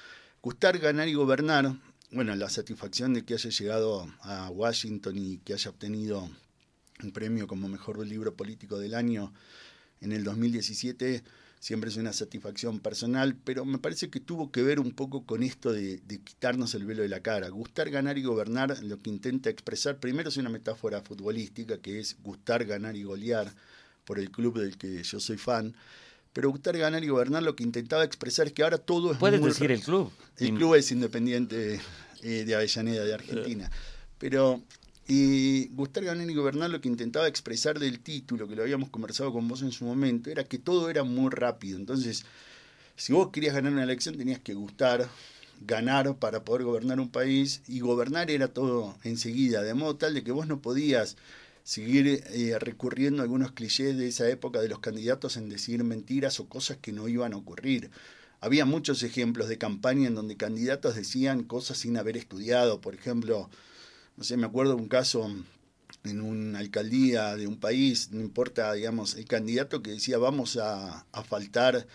Gustar, 0.43 0.79
ganar 0.79 1.09
y 1.09 1.15
gobernar, 1.15 1.77
bueno, 2.13 2.37
la 2.37 2.51
satisfacción 2.51 3.15
de 3.15 3.25
que 3.25 3.33
haya 3.33 3.49
llegado 3.49 4.07
a 4.21 4.51
Washington 4.51 5.17
y 5.17 5.39
que 5.39 5.55
haya 5.55 5.71
obtenido 5.71 6.29
un 7.03 7.11
premio 7.11 7.47
como 7.47 7.69
mejor 7.69 8.07
libro 8.07 8.35
político 8.35 8.79
del 8.79 8.95
año 8.95 9.33
en 10.03 10.13
el 10.13 10.25
2017 10.25 11.25
siempre 11.61 11.91
es 11.91 11.97
una 11.97 12.13
satisfacción 12.13 12.81
personal, 12.81 13.37
pero 13.37 13.65
me 13.67 13.79
parece 13.79 14.09
que 14.09 14.19
tuvo 14.19 14.51
que 14.51 14.63
ver 14.63 14.81
un 14.81 14.93
poco 14.93 15.27
con 15.27 15.43
esto 15.43 15.73
de, 15.73 16.01
quitarnos 16.25 16.75
el 16.75 16.87
velo 16.87 17.03
de 17.03 17.09
la 17.09 17.21
cara. 17.21 17.51
Gustar, 17.51 17.91
ganar 17.91 18.17
y 18.17 18.23
gobernar 18.23 18.83
lo 18.83 18.99
que 18.99 19.11
intenta 19.11 19.51
expresar, 19.51 19.99
primero 19.99 20.31
es 20.31 20.39
una 20.39 20.49
metáfora 20.49 21.03
futbolística, 21.03 21.79
que 21.79 22.01
es 22.01 22.17
gustar, 22.23 22.65
ganar 22.65 22.97
y 22.97 23.05
golear 23.05 23.55
por 24.05 24.19
el 24.19 24.31
club 24.31 24.59
del 24.59 24.79
que 24.79 25.03
yo 25.03 25.21
soy 25.21 25.37
fan, 25.37 25.77
pero 26.33 26.51
gustar, 26.51 26.79
ganar 26.79 27.05
y 27.05 27.09
gobernar 27.09 27.43
lo 27.43 27.55
que 27.55 27.63
intentaba 27.63 28.05
expresar 28.05 28.47
es 28.47 28.55
que 28.55 28.63
ahora 28.63 28.79
todo 28.79 29.13
es... 29.13 29.19
Puedes 29.19 29.43
decir 29.43 29.71
el 29.71 29.83
club. 29.83 30.11
El 30.39 30.55
club 30.55 30.77
es 30.77 30.91
independiente 30.91 31.79
eh, 32.23 32.45
de 32.45 32.55
Avellaneda, 32.55 33.05
de 33.05 33.13
Argentina. 33.13 33.71
Pero 34.19 34.63
y 35.13 35.67
Gustavo 35.75 36.07
y 36.13 36.35
Gobernar 36.35 36.71
lo 36.71 36.81
que 36.81 36.89
intentaba 36.89 37.27
expresar 37.27 37.81
del 37.81 37.99
título, 37.99 38.47
que 38.47 38.55
lo 38.55 38.63
habíamos 38.63 38.91
conversado 38.91 39.33
con 39.33 39.49
vos 39.49 39.61
en 39.63 39.73
su 39.73 39.85
momento, 39.85 40.31
era 40.31 40.45
que 40.45 40.57
todo 40.59 40.89
era 40.89 41.03
muy 41.03 41.31
rápido. 41.31 41.79
Entonces, 41.79 42.25
si 42.95 43.13
vos 43.13 43.31
querías 43.33 43.55
ganar 43.57 43.73
una 43.73 43.83
elección, 43.83 44.17
tenías 44.17 44.39
que 44.39 44.55
gustar, 44.55 45.09
ganar 45.67 46.15
para 46.17 46.45
poder 46.45 46.63
gobernar 46.63 47.01
un 47.01 47.09
país, 47.09 47.61
y 47.67 47.81
gobernar 47.81 48.31
era 48.31 48.55
todo 48.55 48.97
enseguida, 49.03 49.63
de 49.63 49.75
modo 49.75 49.97
tal 49.97 50.15
de 50.15 50.23
que 50.23 50.31
vos 50.31 50.47
no 50.47 50.63
podías 50.63 51.17
seguir 51.65 52.07
eh, 52.07 52.57
recurriendo 52.61 53.21
a 53.21 53.25
algunos 53.25 53.51
clichés 53.51 53.97
de 53.97 54.07
esa 54.07 54.29
época 54.29 54.61
de 54.61 54.69
los 54.69 54.79
candidatos 54.79 55.37
en 55.37 55.49
decir 55.49 55.83
mentiras 55.83 56.39
o 56.39 56.49
cosas 56.49 56.77
que 56.77 56.93
no 56.93 57.09
iban 57.09 57.33
a 57.33 57.37
ocurrir. 57.37 57.91
Había 58.41 58.65
muchos 58.65 59.03
ejemplos 59.03 59.49
de 59.49 59.59
campaña 59.59 60.07
en 60.07 60.15
donde 60.15 60.37
candidatos 60.37 60.95
decían 60.95 61.43
cosas 61.43 61.79
sin 61.79 61.97
haber 61.97 62.17
estudiado, 62.17 62.81
por 62.81 62.95
ejemplo, 62.95 63.51
no 64.17 64.25
sé, 64.25 64.37
me 64.37 64.47
acuerdo 64.47 64.75
de 64.77 64.83
un 64.83 64.89
caso 64.89 65.31
en 66.05 66.21
una 66.21 66.59
alcaldía 66.59 67.37
de 67.37 67.47
un 67.47 67.59
país, 67.59 68.11
no 68.11 68.21
importa, 68.21 68.73
digamos, 68.73 69.15
el 69.15 69.27
candidato 69.27 69.83
que 69.83 69.93
decía 69.93 70.19
vamos 70.19 70.57
a, 70.57 71.07
a 71.13 71.25
faltar 71.25 71.87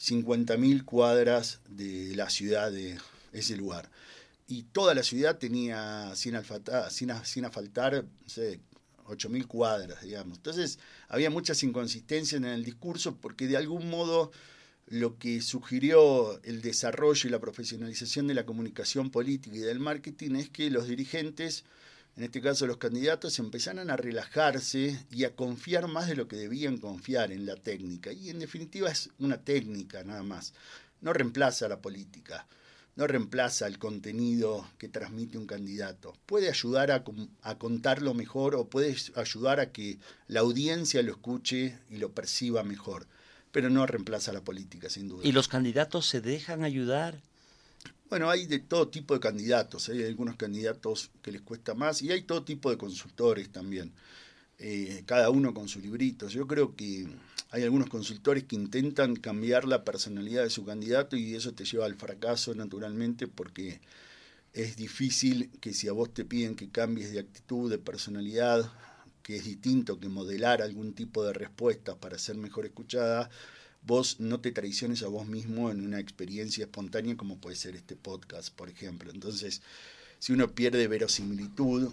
50.000 0.00 0.84
cuadras 0.84 1.60
de 1.68 2.14
la 2.14 2.30
ciudad 2.30 2.70
de 2.70 2.98
ese 3.32 3.56
lugar. 3.56 3.90
Y 4.46 4.62
toda 4.62 4.94
la 4.94 5.02
ciudad 5.02 5.38
tenía 5.38 6.12
sin, 6.14 6.34
alfaltar, 6.34 6.90
sin, 6.90 7.10
sin 7.24 7.44
asfaltar, 7.44 8.04
no 8.04 8.28
sé, 8.28 8.60
8.000 9.04 9.46
cuadras, 9.46 10.02
digamos. 10.02 10.38
Entonces 10.38 10.78
había 11.08 11.30
muchas 11.30 11.62
inconsistencias 11.62 12.40
en 12.40 12.46
el 12.46 12.64
discurso 12.64 13.16
porque 13.16 13.46
de 13.46 13.56
algún 13.56 13.90
modo 13.90 14.30
lo 14.90 15.18
que 15.18 15.42
sugirió 15.42 16.42
el 16.44 16.62
desarrollo 16.62 17.28
y 17.28 17.30
la 17.30 17.40
profesionalización 17.40 18.26
de 18.26 18.34
la 18.34 18.46
comunicación 18.46 19.10
política 19.10 19.56
y 19.56 19.60
del 19.60 19.80
marketing 19.80 20.36
es 20.36 20.48
que 20.48 20.70
los 20.70 20.88
dirigentes, 20.88 21.64
en 22.16 22.24
este 22.24 22.40
caso 22.40 22.66
los 22.66 22.78
candidatos, 22.78 23.38
empezaran 23.38 23.90
a 23.90 23.96
relajarse 23.96 24.98
y 25.10 25.24
a 25.24 25.36
confiar 25.36 25.88
más 25.88 26.08
de 26.08 26.16
lo 26.16 26.26
que 26.26 26.36
debían 26.36 26.78
confiar 26.78 27.32
en 27.32 27.44
la 27.44 27.56
técnica. 27.56 28.12
Y 28.12 28.30
en 28.30 28.38
definitiva 28.38 28.90
es 28.90 29.10
una 29.18 29.42
técnica 29.42 30.04
nada 30.04 30.22
más. 30.22 30.54
No 31.02 31.12
reemplaza 31.12 31.68
la 31.68 31.82
política, 31.82 32.46
no 32.96 33.06
reemplaza 33.06 33.66
el 33.66 33.78
contenido 33.78 34.66
que 34.78 34.88
transmite 34.88 35.36
un 35.36 35.46
candidato. 35.46 36.14
Puede 36.24 36.48
ayudar 36.48 36.90
a, 36.92 37.04
a 37.42 37.58
contarlo 37.58 38.14
mejor 38.14 38.54
o 38.54 38.68
puede 38.70 38.96
ayudar 39.16 39.60
a 39.60 39.70
que 39.70 39.98
la 40.28 40.40
audiencia 40.40 41.02
lo 41.02 41.12
escuche 41.12 41.78
y 41.90 41.98
lo 41.98 42.12
perciba 42.12 42.64
mejor 42.64 43.06
pero 43.58 43.70
no 43.70 43.86
reemplaza 43.86 44.32
la 44.32 44.40
política, 44.40 44.88
sin 44.88 45.08
duda. 45.08 45.26
¿Y 45.26 45.32
los 45.32 45.48
candidatos 45.48 46.06
se 46.06 46.20
dejan 46.20 46.62
ayudar? 46.62 47.20
Bueno, 48.08 48.30
hay 48.30 48.46
de 48.46 48.60
todo 48.60 48.86
tipo 48.86 49.14
de 49.14 49.18
candidatos. 49.18 49.88
Hay 49.88 50.04
algunos 50.04 50.36
candidatos 50.36 51.10
que 51.22 51.32
les 51.32 51.40
cuesta 51.42 51.74
más 51.74 52.00
y 52.02 52.12
hay 52.12 52.22
todo 52.22 52.44
tipo 52.44 52.70
de 52.70 52.78
consultores 52.78 53.50
también. 53.50 53.90
eh, 54.60 55.02
cada 55.06 55.30
uno 55.30 55.52
con 55.52 55.66
su 55.66 55.80
librito. 55.80 56.28
Yo 56.28 56.46
creo 56.46 56.76
que 56.76 57.08
hay 57.50 57.64
algunos 57.64 57.88
consultores 57.88 58.44
que 58.44 58.54
intentan 58.54 59.16
cambiar 59.16 59.64
la 59.64 59.82
personalidad 59.82 60.44
de 60.44 60.50
su 60.50 60.64
candidato 60.64 61.16
y 61.16 61.34
eso 61.34 61.52
te 61.52 61.64
lleva 61.64 61.84
al 61.86 61.96
fracaso 61.96 62.54
naturalmente 62.54 63.26
porque 63.26 63.80
es 64.52 64.76
difícil 64.76 65.50
que 65.60 65.74
si 65.74 65.88
a 65.88 65.92
vos 65.92 66.14
te 66.14 66.24
piden 66.24 66.54
que 66.54 66.70
cambies 66.70 67.10
de 67.10 67.18
actitud, 67.18 67.68
de 67.68 67.78
personalidad, 67.78 68.70
que 69.28 69.36
es 69.36 69.44
distinto 69.44 70.00
que 70.00 70.08
modelar 70.08 70.62
algún 70.62 70.94
tipo 70.94 71.22
de 71.22 71.34
respuesta 71.34 71.94
para 71.96 72.18
ser 72.18 72.38
mejor 72.38 72.64
escuchada, 72.64 73.28
vos 73.82 74.20
no 74.20 74.40
te 74.40 74.52
traiciones 74.52 75.02
a 75.02 75.08
vos 75.08 75.26
mismo 75.26 75.70
en 75.70 75.84
una 75.84 76.00
experiencia 76.00 76.64
espontánea 76.64 77.14
como 77.14 77.36
puede 77.36 77.54
ser 77.54 77.76
este 77.76 77.94
podcast, 77.94 78.54
por 78.54 78.70
ejemplo. 78.70 79.10
Entonces, 79.10 79.60
si 80.18 80.32
uno 80.32 80.54
pierde 80.54 80.88
verosimilitud, 80.88 81.92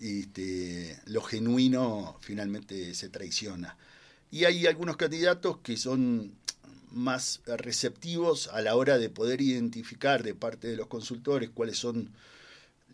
este, 0.00 0.98
lo 1.04 1.20
genuino 1.20 2.16
finalmente 2.22 2.94
se 2.94 3.10
traiciona. 3.10 3.76
Y 4.30 4.44
hay 4.46 4.66
algunos 4.66 4.96
candidatos 4.96 5.58
que 5.58 5.76
son 5.76 6.32
más 6.90 7.42
receptivos 7.44 8.48
a 8.48 8.62
la 8.62 8.74
hora 8.74 8.96
de 8.96 9.10
poder 9.10 9.42
identificar 9.42 10.22
de 10.22 10.34
parte 10.34 10.68
de 10.68 10.78
los 10.78 10.86
consultores 10.86 11.50
cuáles 11.50 11.76
son 11.76 12.10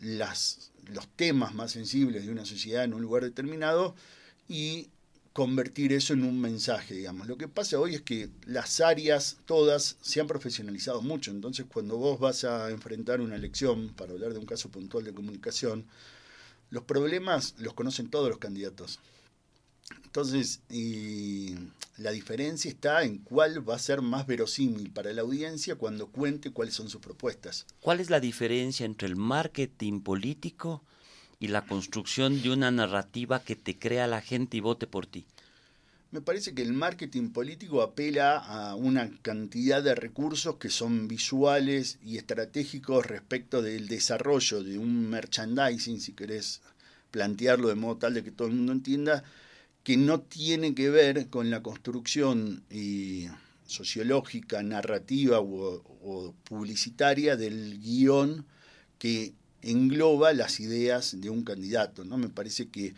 las, 0.01 0.71
los 0.87 1.07
temas 1.15 1.53
más 1.53 1.71
sensibles 1.71 2.25
de 2.25 2.31
una 2.31 2.45
sociedad 2.45 2.83
en 2.83 2.93
un 2.93 3.01
lugar 3.01 3.23
determinado 3.23 3.95
y 4.49 4.89
convertir 5.33 5.93
eso 5.93 6.13
en 6.13 6.23
un 6.23 6.41
mensaje, 6.41 6.93
digamos. 6.93 7.27
Lo 7.27 7.37
que 7.37 7.47
pasa 7.47 7.79
hoy 7.79 7.95
es 7.95 8.01
que 8.01 8.29
las 8.45 8.81
áreas 8.81 9.37
todas 9.45 9.97
se 10.01 10.19
han 10.19 10.27
profesionalizado 10.27 11.01
mucho, 11.01 11.31
entonces 11.31 11.65
cuando 11.71 11.97
vos 11.97 12.19
vas 12.19 12.43
a 12.43 12.69
enfrentar 12.69 13.21
una 13.21 13.35
elección, 13.35 13.93
para 13.95 14.11
hablar 14.11 14.33
de 14.33 14.39
un 14.39 14.45
caso 14.45 14.69
puntual 14.69 15.05
de 15.05 15.13
comunicación, 15.13 15.85
los 16.69 16.83
problemas 16.83 17.55
los 17.59 17.73
conocen 17.73 18.09
todos 18.09 18.29
los 18.29 18.39
candidatos. 18.39 18.99
Entonces, 20.11 20.59
y 20.69 21.55
la 21.95 22.11
diferencia 22.11 22.69
está 22.69 23.03
en 23.03 23.19
cuál 23.19 23.67
va 23.67 23.75
a 23.75 23.79
ser 23.79 24.01
más 24.01 24.27
verosímil 24.27 24.91
para 24.91 25.13
la 25.13 25.21
audiencia 25.21 25.75
cuando 25.75 26.07
cuente 26.07 26.51
cuáles 26.51 26.73
son 26.73 26.89
sus 26.89 26.99
propuestas. 26.99 27.65
¿Cuál 27.79 28.01
es 28.01 28.09
la 28.09 28.19
diferencia 28.19 28.85
entre 28.85 29.07
el 29.07 29.15
marketing 29.15 30.01
político 30.01 30.83
y 31.39 31.47
la 31.47 31.65
construcción 31.65 32.41
de 32.41 32.49
una 32.49 32.71
narrativa 32.71 33.41
que 33.41 33.55
te 33.55 33.79
crea 33.79 34.05
la 34.05 34.19
gente 34.19 34.57
y 34.57 34.59
vote 34.59 34.85
por 34.85 35.05
ti? 35.05 35.25
Me 36.11 36.19
parece 36.19 36.53
que 36.53 36.61
el 36.61 36.73
marketing 36.73 37.29
político 37.29 37.81
apela 37.81 38.37
a 38.37 38.75
una 38.75 39.09
cantidad 39.21 39.81
de 39.81 39.95
recursos 39.95 40.57
que 40.57 40.67
son 40.67 41.07
visuales 41.07 41.99
y 42.03 42.17
estratégicos 42.17 43.05
respecto 43.05 43.61
del 43.61 43.87
desarrollo 43.87 44.61
de 44.61 44.77
un 44.77 45.09
merchandising, 45.09 46.01
si 46.01 46.11
querés 46.11 46.59
plantearlo 47.11 47.69
de 47.69 47.75
modo 47.75 47.95
tal 47.95 48.13
de 48.13 48.25
que 48.25 48.31
todo 48.31 48.49
el 48.49 48.55
mundo 48.55 48.73
entienda, 48.73 49.23
que 49.83 49.97
no 49.97 50.21
tiene 50.21 50.75
que 50.75 50.89
ver 50.89 51.29
con 51.29 51.49
la 51.49 51.63
construcción 51.63 52.63
sociológica, 53.65 54.61
narrativa 54.63 55.39
o, 55.39 55.83
o 56.03 56.35
publicitaria 56.43 57.35
del 57.35 57.79
guion 57.79 58.45
que 58.97 59.33
engloba 59.61 60.33
las 60.33 60.59
ideas 60.59 61.19
de 61.19 61.29
un 61.29 61.43
candidato. 61.43 62.03
¿no? 62.03 62.17
Me 62.17 62.29
parece 62.29 62.69
que 62.69 62.93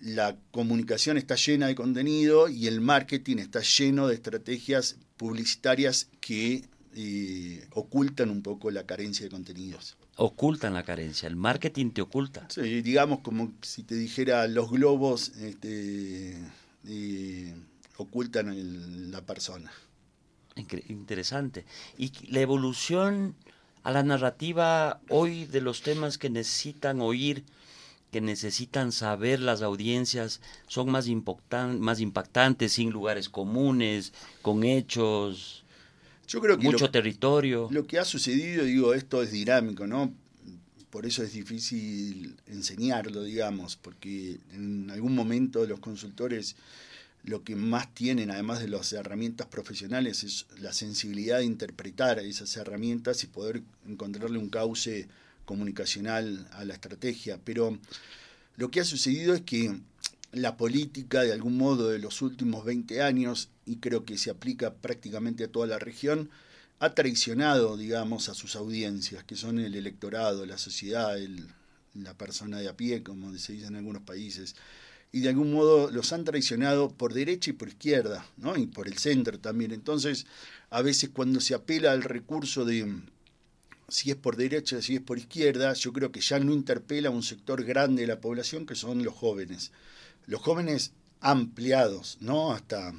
la 0.00 0.36
comunicación 0.50 1.18
está 1.18 1.36
llena 1.36 1.66
de 1.66 1.74
contenido 1.74 2.48
y 2.48 2.66
el 2.66 2.80
marketing 2.80 3.36
está 3.36 3.60
lleno 3.60 4.08
de 4.08 4.14
estrategias 4.14 4.96
publicitarias 5.16 6.08
que 6.20 6.64
eh, 6.94 7.66
ocultan 7.72 8.30
un 8.30 8.42
poco 8.42 8.70
la 8.70 8.86
carencia 8.86 9.24
de 9.24 9.30
contenidos. 9.30 9.96
Ocultan 10.22 10.74
la 10.74 10.82
carencia, 10.82 11.26
el 11.28 11.36
marketing 11.36 11.92
te 11.92 12.02
oculta. 12.02 12.46
Sí, 12.50 12.82
digamos 12.82 13.20
como 13.20 13.52
si 13.62 13.84
te 13.84 13.94
dijera 13.94 14.46
los 14.48 14.70
globos 14.70 15.30
este, 15.38 16.36
eh, 16.86 17.54
ocultan 17.96 19.10
la 19.10 19.22
persona. 19.22 19.72
Interesante. 20.88 21.64
Y 21.96 22.12
la 22.30 22.40
evolución 22.40 23.34
a 23.82 23.92
la 23.92 24.02
narrativa 24.02 25.00
hoy 25.08 25.46
de 25.46 25.62
los 25.62 25.80
temas 25.80 26.18
que 26.18 26.28
necesitan 26.28 27.00
oír, 27.00 27.44
que 28.12 28.20
necesitan 28.20 28.92
saber 28.92 29.40
las 29.40 29.62
audiencias, 29.62 30.42
son 30.66 30.90
más, 30.90 31.06
más 31.78 32.00
impactantes, 32.00 32.72
sin 32.72 32.90
lugares 32.90 33.30
comunes, 33.30 34.12
con 34.42 34.64
hechos, 34.64 35.59
Yo 36.30 36.40
creo 36.40 36.56
que 36.56 36.64
mucho 36.64 36.92
territorio. 36.92 37.68
Lo 37.72 37.88
que 37.88 37.98
ha 37.98 38.04
sucedido, 38.04 38.64
digo, 38.64 38.94
esto 38.94 39.20
es 39.20 39.32
dinámico, 39.32 39.88
¿no? 39.88 40.14
Por 40.90 41.04
eso 41.04 41.24
es 41.24 41.32
difícil 41.32 42.36
enseñarlo, 42.46 43.24
digamos, 43.24 43.76
porque 43.76 44.38
en 44.52 44.88
algún 44.92 45.16
momento 45.16 45.66
los 45.66 45.80
consultores 45.80 46.54
lo 47.24 47.42
que 47.42 47.56
más 47.56 47.92
tienen, 47.92 48.30
además 48.30 48.60
de 48.60 48.68
las 48.68 48.92
herramientas 48.92 49.48
profesionales, 49.48 50.22
es 50.22 50.46
la 50.60 50.72
sensibilidad 50.72 51.38
de 51.38 51.46
interpretar 51.46 52.20
esas 52.20 52.56
herramientas 52.56 53.24
y 53.24 53.26
poder 53.26 53.62
encontrarle 53.88 54.38
un 54.38 54.50
cauce 54.50 55.08
comunicacional 55.44 56.48
a 56.52 56.64
la 56.64 56.74
estrategia. 56.74 57.40
Pero 57.44 57.76
lo 58.56 58.70
que 58.70 58.80
ha 58.80 58.84
sucedido 58.84 59.34
es 59.34 59.42
que 59.42 59.80
la 60.32 60.56
política, 60.56 61.22
de 61.22 61.32
algún 61.32 61.56
modo, 61.56 61.88
de 61.88 61.98
los 61.98 62.22
últimos 62.22 62.64
20 62.64 63.02
años, 63.02 63.48
y 63.70 63.76
creo 63.76 64.04
que 64.04 64.18
se 64.18 64.30
aplica 64.30 64.74
prácticamente 64.74 65.44
a 65.44 65.48
toda 65.48 65.66
la 65.66 65.78
región, 65.78 66.30
ha 66.80 66.94
traicionado, 66.94 67.76
digamos, 67.76 68.28
a 68.28 68.34
sus 68.34 68.56
audiencias, 68.56 69.22
que 69.24 69.36
son 69.36 69.58
el 69.58 69.74
electorado, 69.74 70.46
la 70.46 70.58
sociedad, 70.58 71.16
la 71.94 72.14
persona 72.14 72.58
de 72.58 72.68
a 72.68 72.76
pie, 72.76 73.02
como 73.02 73.36
se 73.36 73.52
dice 73.52 73.66
en 73.66 73.76
algunos 73.76 74.02
países 74.02 74.56
y 75.12 75.20
de 75.20 75.28
algún 75.28 75.52
modo 75.52 75.90
los 75.90 76.12
han 76.12 76.24
traicionado 76.24 76.90
por 76.90 77.14
derecha 77.14 77.50
y 77.50 77.54
por 77.54 77.68
izquierda, 77.68 78.24
¿no? 78.36 78.56
y 78.56 78.66
por 78.66 78.86
el 78.86 78.98
centro 78.98 79.38
también. 79.40 79.72
Entonces, 79.72 80.26
a 80.70 80.82
veces 80.82 81.10
cuando 81.10 81.40
se 81.40 81.54
apela 81.54 81.92
al 81.92 82.02
recurso 82.02 82.64
de 82.64 83.00
si 83.88 84.10
es 84.10 84.16
por 84.16 84.36
derecha, 84.36 84.80
si 84.82 84.96
es 84.96 85.00
por 85.00 85.18
izquierda, 85.18 85.72
yo 85.74 85.92
creo 85.92 86.12
que 86.12 86.20
ya 86.20 86.38
no 86.38 86.52
interpela 86.52 87.08
a 87.08 87.12
un 87.12 87.24
sector 87.24 87.64
grande 87.64 88.02
de 88.02 88.08
la 88.08 88.20
población 88.20 88.66
que 88.66 88.76
son 88.76 89.02
los 89.02 89.14
jóvenes. 89.14 89.72
Los 90.26 90.40
jóvenes 90.42 90.92
ampliados, 91.20 92.18
¿no? 92.20 92.52
Hasta 92.52 92.94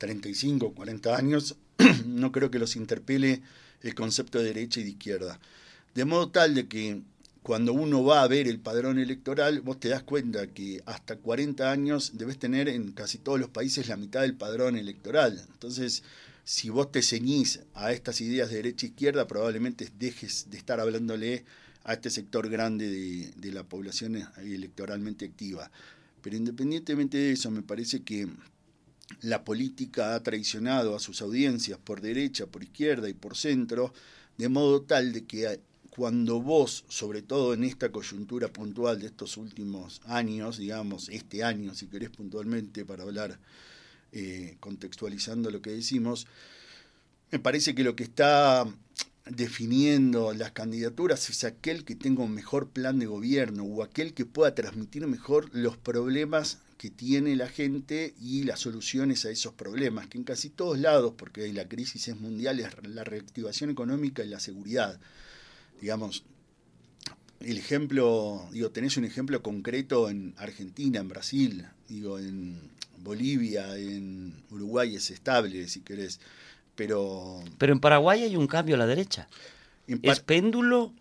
35, 0.00 0.72
40 0.72 1.14
años, 1.14 1.56
no 2.06 2.32
creo 2.32 2.50
que 2.50 2.58
los 2.58 2.74
interpele 2.74 3.42
el 3.82 3.94
concepto 3.94 4.38
de 4.38 4.46
derecha 4.46 4.80
y 4.80 4.84
de 4.84 4.90
izquierda. 4.90 5.38
De 5.94 6.06
modo 6.06 6.30
tal 6.30 6.54
de 6.54 6.66
que 6.68 7.02
cuando 7.42 7.74
uno 7.74 8.02
va 8.02 8.22
a 8.22 8.28
ver 8.28 8.48
el 8.48 8.58
padrón 8.58 8.98
electoral, 8.98 9.60
vos 9.60 9.78
te 9.78 9.90
das 9.90 10.02
cuenta 10.02 10.46
que 10.46 10.82
hasta 10.86 11.16
40 11.16 11.70
años 11.70 12.12
debes 12.14 12.38
tener 12.38 12.68
en 12.68 12.92
casi 12.92 13.18
todos 13.18 13.38
los 13.38 13.50
países 13.50 13.88
la 13.88 13.98
mitad 13.98 14.22
del 14.22 14.34
padrón 14.34 14.76
electoral. 14.76 15.44
Entonces, 15.52 16.02
si 16.44 16.70
vos 16.70 16.90
te 16.90 17.02
ceñís 17.02 17.60
a 17.74 17.92
estas 17.92 18.22
ideas 18.22 18.48
de 18.48 18.56
derecha 18.56 18.86
e 18.86 18.90
izquierda, 18.90 19.26
probablemente 19.26 19.86
dejes 19.98 20.46
de 20.50 20.56
estar 20.56 20.80
hablándole 20.80 21.44
a 21.84 21.92
este 21.92 22.08
sector 22.08 22.48
grande 22.48 22.88
de, 22.88 23.32
de 23.36 23.52
la 23.52 23.64
población 23.64 24.26
electoralmente 24.38 25.26
activa. 25.26 25.70
Pero 26.22 26.36
independientemente 26.36 27.18
de 27.18 27.32
eso, 27.32 27.50
me 27.50 27.62
parece 27.62 28.02
que 28.02 28.28
la 29.20 29.44
política 29.44 30.14
ha 30.14 30.22
traicionado 30.22 30.94
a 30.94 31.00
sus 31.00 31.20
audiencias 31.22 31.78
por 31.78 32.00
derecha, 32.00 32.46
por 32.46 32.62
izquierda 32.62 33.08
y 33.08 33.14
por 33.14 33.36
centro, 33.36 33.92
de 34.38 34.48
modo 34.48 34.82
tal 34.82 35.12
de 35.12 35.24
que 35.24 35.60
cuando 35.90 36.40
vos, 36.40 36.84
sobre 36.88 37.20
todo 37.20 37.52
en 37.52 37.64
esta 37.64 37.90
coyuntura 37.90 38.48
puntual 38.48 39.00
de 39.00 39.06
estos 39.06 39.36
últimos 39.36 40.00
años, 40.06 40.58
digamos, 40.58 41.08
este 41.08 41.42
año, 41.44 41.74
si 41.74 41.88
querés 41.88 42.10
puntualmente, 42.10 42.84
para 42.84 43.02
hablar 43.02 43.38
eh, 44.12 44.56
contextualizando 44.60 45.50
lo 45.50 45.60
que 45.60 45.70
decimos, 45.70 46.26
me 47.30 47.38
parece 47.38 47.74
que 47.74 47.84
lo 47.84 47.96
que 47.96 48.04
está 48.04 48.66
definiendo 49.26 50.32
las 50.32 50.52
candidaturas 50.52 51.28
es 51.30 51.44
aquel 51.44 51.84
que 51.84 51.94
tenga 51.94 52.22
un 52.22 52.32
mejor 52.32 52.70
plan 52.70 52.98
de 52.98 53.06
gobierno 53.06 53.64
o 53.64 53.82
aquel 53.82 54.14
que 54.14 54.24
pueda 54.24 54.54
transmitir 54.54 55.06
mejor 55.06 55.48
los 55.52 55.76
problemas 55.76 56.58
que 56.80 56.88
tiene 56.88 57.36
la 57.36 57.48
gente 57.48 58.14
y 58.18 58.44
las 58.44 58.60
soluciones 58.60 59.26
a 59.26 59.30
esos 59.30 59.52
problemas, 59.52 60.06
que 60.06 60.16
en 60.16 60.24
casi 60.24 60.48
todos 60.48 60.78
lados, 60.78 61.12
porque 61.14 61.52
la 61.52 61.68
crisis 61.68 62.08
es 62.08 62.18
mundial, 62.18 62.58
es 62.58 62.68
la 62.88 63.04
reactivación 63.04 63.68
económica 63.68 64.24
y 64.24 64.28
la 64.28 64.40
seguridad 64.40 64.98
digamos, 65.80 66.24
el 67.40 67.58
ejemplo, 67.58 68.46
digo, 68.52 68.70
tenés 68.70 68.96
un 68.96 69.04
ejemplo 69.04 69.42
concreto 69.42 70.10
en 70.10 70.34
Argentina, 70.36 71.00
en 71.00 71.08
Brasil, 71.08 71.66
digo, 71.88 72.18
en 72.18 72.60
Bolivia, 72.98 73.76
en 73.76 74.34
Uruguay 74.50 74.94
es 74.96 75.10
estable, 75.10 75.66
si 75.68 75.80
querés, 75.80 76.20
pero... 76.74 77.42
Pero 77.58 77.72
en 77.72 77.80
Paraguay 77.80 78.22
hay 78.22 78.36
un 78.36 78.46
cambio 78.46 78.74
a 78.74 78.78
la 78.78 78.86
derecha. 78.86 79.28
¿Es 79.86 80.20
péndulo 80.20 80.92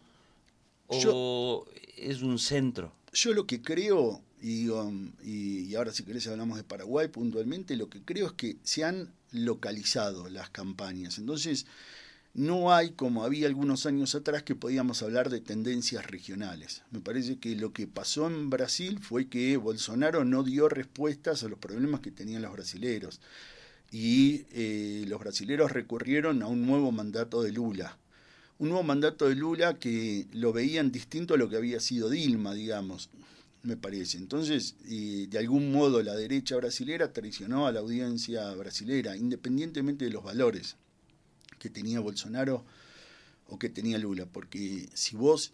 o 0.87 1.67
es 1.97 2.21
un 2.21 2.39
centro? 2.39 2.93
Yo 3.11 3.33
lo 3.33 3.45
que 3.45 3.61
creo, 3.61 4.21
y, 4.41 5.75
ahora 5.75 5.91
si 5.91 6.03
querés 6.03 6.27
hablamos 6.27 6.57
de 6.57 6.63
Paraguay 6.63 7.07
puntualmente, 7.07 7.75
lo 7.75 7.89
que 7.89 8.01
creo 8.01 8.27
es 8.27 8.33
que 8.33 8.57
se 8.63 8.83
han 8.83 9.11
localizado 9.31 10.29
las 10.29 10.49
campañas. 10.49 11.17
Entonces, 11.17 11.65
no 12.33 12.71
hay, 12.73 12.91
como 12.91 13.23
había 13.23 13.47
algunos 13.47 13.85
años 13.85 14.15
atrás, 14.15 14.43
que 14.43 14.55
podíamos 14.55 15.01
hablar 15.01 15.29
de 15.29 15.41
tendencias 15.41 16.05
regionales. 16.05 16.83
Me 16.91 16.99
parece 16.99 17.37
que 17.37 17.55
lo 17.55 17.73
que 17.73 17.87
pasó 17.87 18.27
en 18.27 18.49
Brasil 18.49 18.99
fue 18.99 19.27
que 19.27 19.57
Bolsonaro 19.57 20.23
no 20.23 20.43
dio 20.43 20.69
respuestas 20.69 21.43
a 21.43 21.49
los 21.49 21.59
problemas 21.59 22.01
que 22.01 22.11
tenían 22.11 22.41
los 22.41 22.53
brasileros. 22.53 23.19
Y 23.91 24.45
eh, 24.51 25.05
los 25.07 25.19
brasileros 25.19 25.71
recurrieron 25.71 26.43
a 26.43 26.47
un 26.47 26.65
nuevo 26.65 26.91
mandato 26.91 27.41
de 27.41 27.51
Lula. 27.51 27.97
Un 28.59 28.69
nuevo 28.69 28.83
mandato 28.83 29.27
de 29.27 29.35
Lula 29.35 29.79
que 29.79 30.27
lo 30.31 30.53
veían 30.53 30.91
distinto 30.91 31.33
a 31.33 31.37
lo 31.37 31.49
que 31.49 31.57
había 31.57 31.79
sido 31.79 32.09
Dilma, 32.09 32.53
digamos, 32.53 33.09
me 33.63 33.77
parece. 33.77 34.17
Entonces, 34.17 34.75
de 34.83 35.37
algún 35.37 35.71
modo 35.71 36.01
la 36.01 36.15
derecha 36.15 36.55
brasilera 36.55 37.13
traicionó 37.13 37.67
a 37.67 37.71
la 37.71 37.81
audiencia 37.81 38.53
brasilera, 38.55 39.17
independientemente 39.17 40.05
de 40.05 40.11
los 40.11 40.23
valores 40.23 40.75
que 41.57 41.69
tenía 41.69 41.99
Bolsonaro 41.99 42.65
o 43.47 43.59
que 43.59 43.69
tenía 43.69 43.97
Lula, 43.97 44.25
porque 44.25 44.87
si 44.93 45.15
vos 45.15 45.51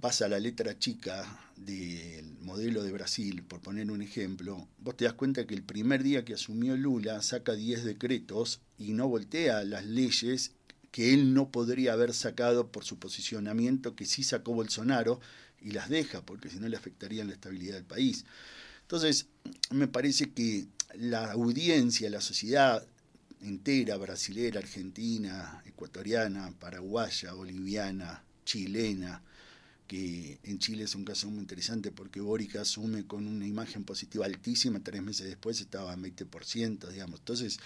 vas 0.00 0.22
a 0.22 0.28
la 0.28 0.38
letra 0.38 0.78
chica 0.78 1.50
del 1.56 2.38
modelo 2.40 2.82
de 2.82 2.92
Brasil, 2.92 3.42
por 3.42 3.60
poner 3.60 3.90
un 3.90 4.02
ejemplo, 4.02 4.68
vos 4.78 4.96
te 4.96 5.04
das 5.04 5.14
cuenta 5.14 5.46
que 5.46 5.54
el 5.54 5.62
primer 5.62 6.02
día 6.02 6.24
que 6.24 6.34
asumió 6.34 6.76
Lula 6.76 7.22
saca 7.22 7.54
10 7.54 7.84
decretos 7.84 8.60
y 8.78 8.92
no 8.92 9.08
voltea 9.08 9.64
las 9.64 9.84
leyes 9.84 10.52
que 10.94 11.12
él 11.12 11.34
no 11.34 11.50
podría 11.50 11.92
haber 11.92 12.14
sacado 12.14 12.70
por 12.70 12.84
su 12.84 13.00
posicionamiento 13.00 13.96
que 13.96 14.06
sí 14.06 14.22
sacó 14.22 14.54
Bolsonaro 14.54 15.18
y 15.60 15.72
las 15.72 15.88
deja, 15.88 16.24
porque 16.24 16.48
si 16.48 16.60
no 16.60 16.68
le 16.68 16.76
afectaría 16.76 17.24
la 17.24 17.32
estabilidad 17.32 17.74
del 17.74 17.84
país. 17.84 18.24
Entonces, 18.82 19.26
me 19.72 19.88
parece 19.88 20.30
que 20.30 20.68
la 20.94 21.32
audiencia, 21.32 22.08
la 22.10 22.20
sociedad 22.20 22.86
entera, 23.40 23.96
brasilera, 23.96 24.60
argentina, 24.60 25.64
ecuatoriana, 25.66 26.54
paraguaya, 26.60 27.32
boliviana, 27.32 28.22
chilena, 28.44 29.20
que 29.88 30.38
en 30.44 30.60
Chile 30.60 30.84
es 30.84 30.94
un 30.94 31.04
caso 31.04 31.28
muy 31.28 31.40
interesante 31.40 31.90
porque 31.90 32.20
Boric 32.20 32.54
asume 32.54 33.04
con 33.04 33.26
una 33.26 33.48
imagen 33.48 33.82
positiva 33.82 34.26
altísima, 34.26 34.78
tres 34.78 35.02
meses 35.02 35.26
después 35.26 35.60
estaba 35.60 35.92
en 35.92 36.04
20%, 36.04 36.88
digamos. 36.88 37.18
Entonces 37.18 37.58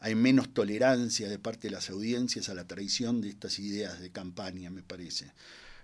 hay 0.00 0.14
menos 0.14 0.52
tolerancia 0.52 1.28
de 1.28 1.38
parte 1.38 1.68
de 1.68 1.74
las 1.74 1.90
audiencias 1.90 2.48
a 2.48 2.54
la 2.54 2.66
traición 2.66 3.20
de 3.20 3.30
estas 3.30 3.58
ideas 3.58 4.00
de 4.00 4.10
campaña, 4.10 4.70
me 4.70 4.82
parece. 4.82 5.32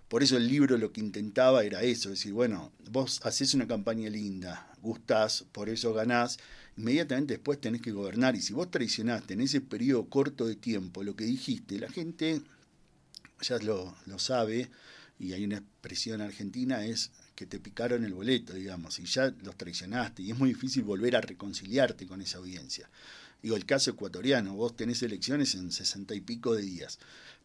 Por 0.09 0.23
eso 0.23 0.37
el 0.37 0.47
libro 0.47 0.77
lo 0.77 0.93
que 0.93 1.01
intentaba 1.01 1.65
era 1.65 1.83
eso, 1.83 2.11
decir, 2.11 2.33
bueno, 2.33 2.71
vos 2.91 3.21
haces 3.25 3.55
una 3.55 3.67
campaña 3.67 4.11
linda, 4.11 4.71
gustás, 4.83 5.47
por 5.53 5.71
eso 5.71 5.95
ganás, 5.95 6.39
inmediatamente 6.77 7.35
después 7.35 7.61
tenés 7.61 7.81
que 7.81 7.93
gobernar. 7.93 8.37
Y 8.37 8.43
si 8.43 8.53
vos 8.53 8.71
traicionaste 8.71 9.35
en 9.35 9.41
ese 9.41 9.63
periodo 9.63 10.09
corto 10.11 10.47
de 10.47 10.57
tiempo 10.57 11.03
lo 11.03 11.17
que 11.17 11.25
dijiste, 11.25 11.79
la 11.79 11.89
gente 11.89 12.43
ya 13.41 13.59
lo, 13.59 13.97
lo 14.07 14.19
sabe, 14.19 14.71
y 15.19 15.33
hay 15.33 15.45
una 15.45 15.59
expresión 15.59 16.21
argentina, 16.21 16.85
es 16.85 17.11
que 17.35 17.47
te 17.47 17.59
picaron 17.61 18.05
el 18.05 18.13
boleto, 18.13 18.53
digamos, 18.55 18.99
y 18.99 19.05
ya 19.05 19.33
los 19.43 19.57
traicionaste, 19.57 20.23
y 20.23 20.33
es 20.33 20.39
muy 20.39 20.51
difícil 20.51 20.83
volver 20.83 21.17
a 21.17 21.21
reconciliarte 21.21 22.07
con 22.07 22.21
esa 22.21 22.39
audiencia. 22.39 22.91
Digo, 23.43 23.57
el 23.57 23.67
caso 23.67 23.91
ecuatoriano, 23.91 24.55
vos 24.55 24.77
tenés 24.77 25.03
elecciones 25.03 25.55
en 25.55 25.73
sesenta 25.73 26.15
y 26.15 26.21
pico 26.21 26.55
de 26.55 26.63
días 26.63 26.99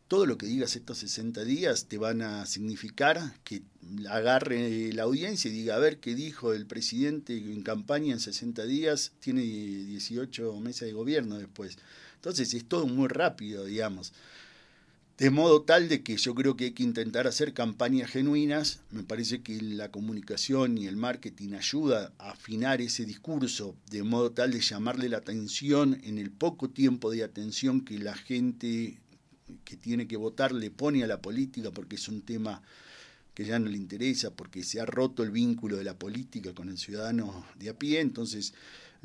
todo 0.08 0.26
lo 0.26 0.38
que 0.38 0.46
digas 0.46 0.76
estos 0.76 1.00
60 1.00 1.44
días 1.44 1.86
te 1.88 1.98
van 1.98 2.22
a 2.22 2.46
significar 2.46 3.34
que 3.44 3.62
agarre 4.10 4.94
la 4.94 5.04
audiencia 5.04 5.50
y 5.50 5.54
diga, 5.54 5.76
a 5.76 5.80
ver 5.80 6.00
qué 6.00 6.16
dijo 6.16 6.54
el 6.54 6.66
presidente 6.66 7.36
en 7.36 7.62
campaña 7.62 8.14
en 8.14 8.20
60 8.20 8.66
días, 8.66 9.12
tiene 9.20 9.42
18 9.42 10.60
meses 10.62 10.88
de 10.88 10.94
gobierno 10.94 11.38
después. 11.38 11.78
Entonces 12.16 12.54
es 12.54 12.66
todo 12.66 12.88
muy 12.88 13.10
rápido, 13.10 13.66
digamos. 13.66 14.14
De 15.18 15.32
modo 15.32 15.64
tal 15.64 15.90
de 15.90 16.04
que 16.04 16.16
yo 16.16 16.36
creo 16.36 16.56
que 16.56 16.66
hay 16.66 16.72
que 16.74 16.84
intentar 16.84 17.26
hacer 17.26 17.56
campañas 17.56 18.12
genuinas. 18.12 18.82
Me 18.92 19.02
parece 19.02 19.42
que 19.42 19.60
la 19.60 19.90
comunicación 19.90 20.78
y 20.78 20.86
el 20.86 20.96
marketing 20.96 21.54
ayuda 21.54 22.14
a 22.20 22.32
afinar 22.32 22.82
ese 22.82 23.04
discurso, 23.04 23.76
de 23.90 24.04
modo 24.04 24.32
tal 24.32 24.52
de 24.52 24.62
llamarle 24.62 25.10
la 25.10 25.18
atención 25.18 26.00
en 26.04 26.20
el 26.20 26.30
poco 26.30 26.70
tiempo 26.70 27.10
de 27.10 27.24
atención 27.24 27.82
que 27.82 27.98
la 27.98 28.14
gente 28.14 29.00
que 29.64 29.76
tiene 29.76 30.08
que 30.08 30.18
votar 30.18 30.52
le 30.52 30.70
pone 30.70 31.04
a 31.04 31.08
la 31.08 31.20
política 31.20 31.72
porque 31.72 31.96
es 31.96 32.08
un 32.08 32.22
tema 32.22 32.62
que 33.34 33.46
ya 33.46 33.58
no 33.58 33.70
le 33.70 33.78
interesa, 33.78 34.36
porque 34.36 34.64
se 34.64 34.80
ha 34.82 34.86
roto 34.86 35.24
el 35.24 35.32
vínculo 35.32 35.78
de 35.78 35.84
la 35.84 35.98
política 35.98 36.54
con 36.54 36.70
el 36.70 36.78
ciudadano 36.78 37.44
de 37.58 37.70
a 37.70 37.74
pie. 37.74 38.02
Entonces, 38.02 38.54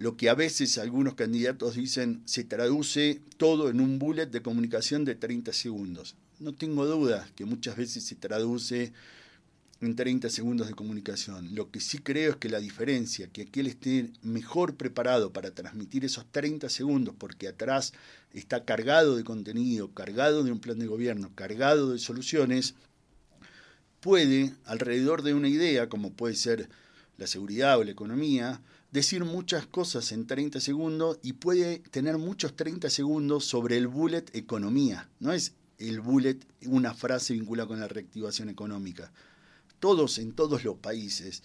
lo 0.02 0.16
que 0.16 0.28
a 0.28 0.34
veces 0.34 0.78
algunos 0.78 1.14
candidatos 1.14 1.76
dicen 1.76 2.22
se 2.24 2.42
traduce 2.42 3.22
todo 3.36 3.70
en 3.70 3.80
un 3.80 4.00
bullet 4.00 4.26
de 4.26 4.42
comunicación 4.42 5.04
de 5.04 5.14
30 5.14 5.52
segundos. 5.52 6.16
No 6.40 6.52
tengo 6.52 6.84
duda 6.86 7.28
que 7.36 7.44
muchas 7.44 7.76
veces 7.76 8.02
se 8.02 8.16
traduce 8.16 8.92
en 9.80 9.94
30 9.94 10.28
segundos 10.28 10.66
de 10.66 10.74
comunicación. 10.74 11.54
Lo 11.54 11.70
que 11.70 11.78
sí 11.78 11.98
creo 11.98 12.32
es 12.32 12.36
que 12.38 12.48
la 12.48 12.58
diferencia, 12.58 13.28
que 13.28 13.42
aquel 13.42 13.68
esté 13.68 14.10
mejor 14.22 14.74
preparado 14.74 15.32
para 15.32 15.52
transmitir 15.52 16.04
esos 16.04 16.26
30 16.32 16.68
segundos, 16.68 17.14
porque 17.16 17.46
atrás 17.46 17.92
está 18.32 18.64
cargado 18.64 19.14
de 19.14 19.22
contenido, 19.22 19.94
cargado 19.94 20.42
de 20.42 20.50
un 20.50 20.58
plan 20.58 20.80
de 20.80 20.86
gobierno, 20.86 21.30
cargado 21.36 21.92
de 21.92 22.00
soluciones, 22.00 22.74
puede, 24.00 24.52
alrededor 24.64 25.22
de 25.22 25.34
una 25.34 25.48
idea, 25.48 25.88
como 25.88 26.12
puede 26.12 26.34
ser 26.34 26.68
la 27.18 27.28
seguridad 27.28 27.78
o 27.78 27.84
la 27.84 27.92
economía, 27.92 28.60
decir 28.92 29.24
muchas 29.24 29.66
cosas 29.66 30.12
en 30.12 30.26
30 30.26 30.60
segundos 30.60 31.18
y 31.22 31.32
puede 31.32 31.80
tener 31.90 32.18
muchos 32.18 32.54
30 32.54 32.88
segundos 32.90 33.44
sobre 33.44 33.76
el 33.76 33.88
bullet 33.88 34.26
economía. 34.32 35.08
No 35.18 35.32
es 35.32 35.54
el 35.78 36.00
bullet 36.00 36.38
una 36.66 36.94
frase 36.94 37.32
vinculada 37.34 37.66
con 37.66 37.80
la 37.80 37.88
reactivación 37.88 38.48
económica 38.48 39.10
todos 39.82 40.18
en 40.18 40.32
todos 40.32 40.62
los 40.62 40.76
países, 40.76 41.42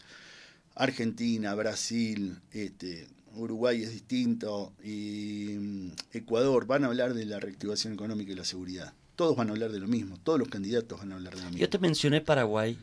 Argentina, 0.75 1.55
Brasil, 1.55 2.39
este, 2.51 3.07
Uruguay 3.33 3.81
es 3.81 3.91
distinto, 3.91 4.73
y 4.83 5.55
mm, 5.59 5.91
Ecuador, 6.13 6.67
van 6.67 6.83
a 6.83 6.87
hablar 6.87 7.15
de 7.15 7.25
la 7.25 7.39
reactivación 7.39 7.93
económica 7.93 8.31
y 8.31 8.35
la 8.35 8.45
seguridad. 8.45 8.93
Todos 9.15 9.35
van 9.35 9.49
a 9.49 9.53
hablar 9.53 9.71
de 9.71 9.79
lo 9.79 9.87
mismo, 9.87 10.19
todos 10.23 10.37
los 10.37 10.49
candidatos 10.49 10.99
van 10.99 11.13
a 11.13 11.15
hablar 11.15 11.33
de 11.33 11.41
lo 11.41 11.47
mismo. 11.47 11.59
Yo 11.59 11.67
te 11.67 11.79
mencioné 11.79 12.21
Paraguay 12.21 12.77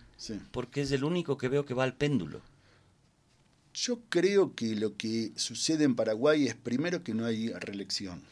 porque 0.51 0.81
es 0.81 0.91
el 0.91 1.05
único 1.05 1.39
que 1.39 1.47
veo 1.47 1.65
que 1.65 1.73
va 1.73 1.85
al 1.85 1.95
péndulo. 1.95 2.41
Yo 3.75 4.01
creo 4.09 4.55
que 4.55 4.77
lo 4.77 4.97
que 4.97 5.33
sucede 5.35 5.83
en 5.85 5.97
Paraguay 5.97 6.47
es 6.47 6.55
primero 6.55 7.03
que 7.03 7.13
no 7.13 7.27
hay 7.27 7.51
reelección. 7.51 8.23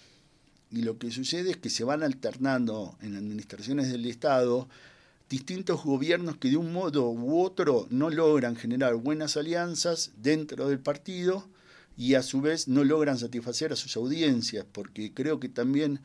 Y 0.70 0.82
lo 0.82 0.98
que 0.98 1.10
sucede 1.10 1.50
es 1.50 1.56
que 1.56 1.68
se 1.68 1.82
van 1.84 2.04
alternando 2.04 2.96
en 3.02 3.16
administraciones 3.16 3.90
del 3.90 4.06
Estado 4.06 4.68
distintos 5.28 5.82
gobiernos 5.82 6.36
que 6.36 6.50
de 6.50 6.58
un 6.58 6.72
modo 6.72 7.10
u 7.10 7.40
otro 7.40 7.86
no 7.90 8.10
logran 8.10 8.54
generar 8.54 8.94
buenas 8.96 9.36
alianzas 9.36 10.12
dentro 10.16 10.68
del 10.68 10.78
partido 10.78 11.48
y 11.96 12.14
a 12.14 12.22
su 12.22 12.40
vez 12.40 12.68
no 12.68 12.84
logran 12.84 13.18
satisfacer 13.18 13.72
a 13.72 13.76
sus 13.76 13.96
audiencias, 13.96 14.64
porque 14.70 15.12
creo 15.12 15.40
que 15.40 15.48
también, 15.48 16.00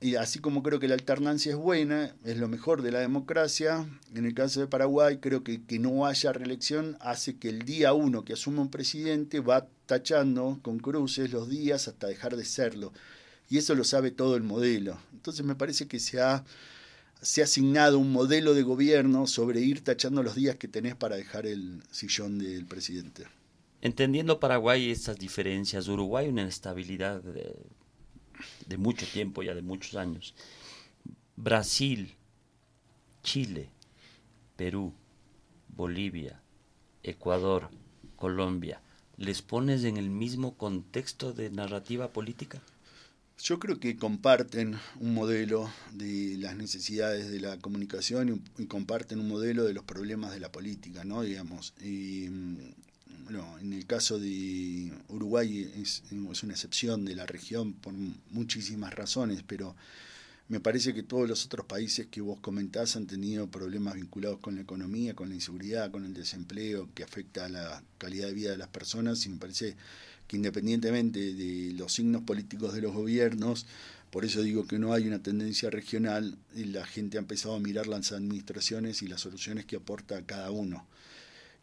y 0.00 0.16
así 0.16 0.40
como 0.40 0.62
creo 0.62 0.78
que 0.78 0.88
la 0.88 0.94
alternancia 0.94 1.52
es 1.52 1.56
buena, 1.56 2.14
es 2.24 2.36
lo 2.36 2.48
mejor 2.48 2.82
de 2.82 2.92
la 2.92 3.00
democracia, 3.00 3.88
en 4.14 4.26
el 4.26 4.34
caso 4.34 4.60
de 4.60 4.66
Paraguay 4.66 5.18
creo 5.18 5.42
que 5.42 5.64
que 5.64 5.78
no 5.78 6.06
haya 6.06 6.32
reelección 6.32 6.96
hace 7.00 7.38
que 7.38 7.48
el 7.48 7.62
día 7.62 7.94
uno 7.94 8.24
que 8.24 8.34
asume 8.34 8.60
un 8.60 8.70
presidente 8.70 9.40
va 9.40 9.66
tachando 9.86 10.58
con 10.62 10.78
cruces 10.78 11.32
los 11.32 11.48
días 11.48 11.88
hasta 11.88 12.08
dejar 12.08 12.36
de 12.36 12.44
serlo. 12.44 12.92
Y 13.48 13.58
eso 13.58 13.74
lo 13.74 13.84
sabe 13.84 14.10
todo 14.10 14.36
el 14.36 14.42
modelo. 14.42 14.98
Entonces 15.12 15.46
me 15.46 15.54
parece 15.54 15.86
que 15.86 16.00
se 16.00 16.20
ha 16.20 16.44
se 17.22 17.40
ha 17.40 17.44
asignado 17.44 17.98
un 17.98 18.12
modelo 18.12 18.54
de 18.54 18.62
gobierno 18.62 19.26
sobre 19.26 19.60
ir 19.60 19.82
tachando 19.82 20.22
los 20.22 20.34
días 20.34 20.56
que 20.56 20.68
tenés 20.68 20.94
para 20.94 21.16
dejar 21.16 21.46
el 21.46 21.82
sillón 21.90 22.38
del 22.38 22.66
presidente. 22.66 23.24
Entendiendo 23.80 24.38
Paraguay 24.38 24.90
estas 24.90 25.18
diferencias, 25.18 25.88
Uruguay 25.88 26.28
una 26.28 26.46
estabilidad 26.46 27.22
de, 27.22 27.56
de 28.66 28.76
mucho 28.76 29.06
tiempo, 29.06 29.42
ya 29.42 29.54
de 29.54 29.62
muchos 29.62 29.94
años. 29.96 30.34
Brasil, 31.36 32.14
Chile, 33.22 33.70
Perú, 34.56 34.92
Bolivia, 35.68 36.40
Ecuador, 37.02 37.70
Colombia, 38.16 38.80
¿les 39.16 39.42
pones 39.42 39.84
en 39.84 39.96
el 39.96 40.10
mismo 40.10 40.56
contexto 40.56 41.32
de 41.32 41.50
narrativa 41.50 42.12
política? 42.12 42.62
Yo 43.42 43.58
creo 43.58 43.78
que 43.78 43.96
comparten 43.96 44.76
un 44.98 45.12
modelo 45.12 45.70
de 45.92 46.36
las 46.38 46.56
necesidades 46.56 47.30
de 47.30 47.38
la 47.40 47.58
comunicación 47.58 48.42
y, 48.58 48.64
comparten 48.64 49.20
un 49.20 49.28
modelo 49.28 49.64
de 49.64 49.74
los 49.74 49.84
problemas 49.84 50.32
de 50.32 50.40
la 50.40 50.50
política, 50.50 51.04
¿no? 51.04 51.22
Digamos. 51.22 51.74
Y, 51.82 52.28
bueno, 53.24 53.58
en 53.58 53.72
el 53.72 53.86
caso 53.86 54.18
de 54.18 54.92
Uruguay 55.08 55.70
es, 55.76 56.02
una 56.10 56.52
excepción 56.52 57.04
de 57.04 57.14
la 57.14 57.26
región 57.26 57.72
por 57.72 57.92
muchísimas 58.30 58.94
razones, 58.94 59.42
pero 59.46 59.74
me 60.48 60.60
parece 60.60 60.94
que 60.94 61.02
todos 61.02 61.28
los 61.28 61.44
otros 61.44 61.66
países 61.66 62.06
que 62.06 62.20
vos 62.20 62.38
comentás 62.40 62.94
han 62.96 63.06
tenido 63.06 63.48
problemas 63.48 63.94
vinculados 63.94 64.38
con 64.38 64.54
la 64.54 64.62
economía, 64.62 65.14
con 65.14 65.28
la 65.28 65.34
inseguridad, 65.34 65.90
con 65.90 66.04
el 66.04 66.14
desempleo, 66.14 66.88
que 66.94 67.02
afecta 67.02 67.46
a 67.46 67.48
la 67.48 67.82
calidad 67.98 68.28
de 68.28 68.34
vida 68.34 68.50
de 68.50 68.58
las 68.58 68.68
personas 68.68 69.26
y 69.26 69.30
me 69.30 69.38
parece 69.38 69.76
que 70.26 70.36
independientemente 70.36 71.34
de 71.34 71.72
los 71.72 71.92
signos 71.92 72.22
políticos 72.22 72.74
de 72.74 72.82
los 72.82 72.92
gobiernos, 72.92 73.66
Por 74.10 74.24
eso 74.24 74.42
digo 74.42 74.66
que 74.66 74.78
no 74.78 74.92
hay 74.92 75.06
una 75.06 75.22
tendencia 75.22 75.68
regional 75.68 76.38
la 76.54 76.86
gente 76.86 77.18
ha 77.18 77.20
empezado 77.20 77.54
a 77.54 77.60
mirar 77.60 77.86
las 77.86 78.12
administraciones 78.12 79.02
y 79.02 79.08
las 79.08 79.20
soluciones 79.20 79.66
que 79.66 79.76
aporta 79.76 80.22
cada 80.22 80.50
uno. 80.50 80.86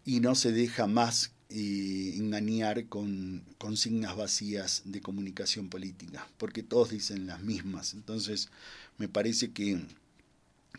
Y 0.05 0.19
no 0.19 0.35
se 0.35 0.51
deja 0.51 0.85
más 0.87 1.31
engañar 1.49 2.85
con 2.87 3.43
consignas 3.57 4.15
vacías 4.15 4.81
de 4.85 5.01
comunicación 5.01 5.69
política, 5.69 6.27
porque 6.37 6.63
todos 6.63 6.89
dicen 6.89 7.27
las 7.27 7.41
mismas. 7.41 7.93
Entonces, 7.93 8.49
me 8.97 9.07
parece 9.07 9.51
que, 9.51 9.79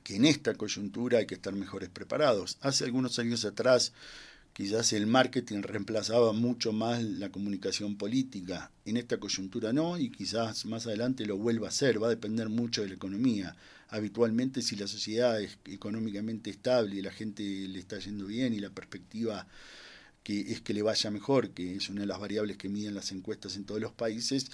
que 0.02 0.16
en 0.16 0.24
esta 0.24 0.54
coyuntura 0.54 1.18
hay 1.18 1.26
que 1.26 1.34
estar 1.34 1.54
mejores 1.54 1.90
preparados. 1.90 2.58
Hace 2.60 2.84
algunos 2.84 3.18
años 3.18 3.44
atrás, 3.44 3.92
Quizás 4.54 4.92
el 4.92 5.08
marketing 5.08 5.62
reemplazaba 5.62 6.32
mucho 6.32 6.72
más 6.72 7.02
la 7.02 7.30
comunicación 7.30 7.96
política. 7.96 8.70
En 8.84 8.96
esta 8.96 9.18
coyuntura 9.18 9.72
no, 9.72 9.98
y 9.98 10.10
quizás 10.10 10.64
más 10.66 10.86
adelante 10.86 11.26
lo 11.26 11.36
vuelva 11.36 11.66
a 11.66 11.70
hacer. 11.70 12.00
Va 12.00 12.06
a 12.06 12.10
depender 12.10 12.48
mucho 12.48 12.82
de 12.82 12.86
la 12.86 12.94
economía. 12.94 13.56
Habitualmente, 13.88 14.62
si 14.62 14.76
la 14.76 14.86
sociedad 14.86 15.42
es 15.42 15.58
económicamente 15.64 16.50
estable 16.50 16.94
y 16.94 17.02
la 17.02 17.10
gente 17.10 17.42
le 17.42 17.80
está 17.80 17.98
yendo 17.98 18.26
bien 18.26 18.54
y 18.54 18.60
la 18.60 18.70
perspectiva 18.70 19.44
que 20.24 20.40
es 20.52 20.62
que 20.62 20.74
le 20.74 20.82
vaya 20.82 21.10
mejor, 21.10 21.50
que 21.50 21.76
es 21.76 21.88
una 21.90 22.00
de 22.00 22.06
las 22.06 22.18
variables 22.18 22.56
que 22.56 22.68
miden 22.68 22.94
las 22.94 23.12
encuestas 23.12 23.56
en 23.56 23.64
todos 23.64 23.80
los 23.80 23.92
países, 23.92 24.50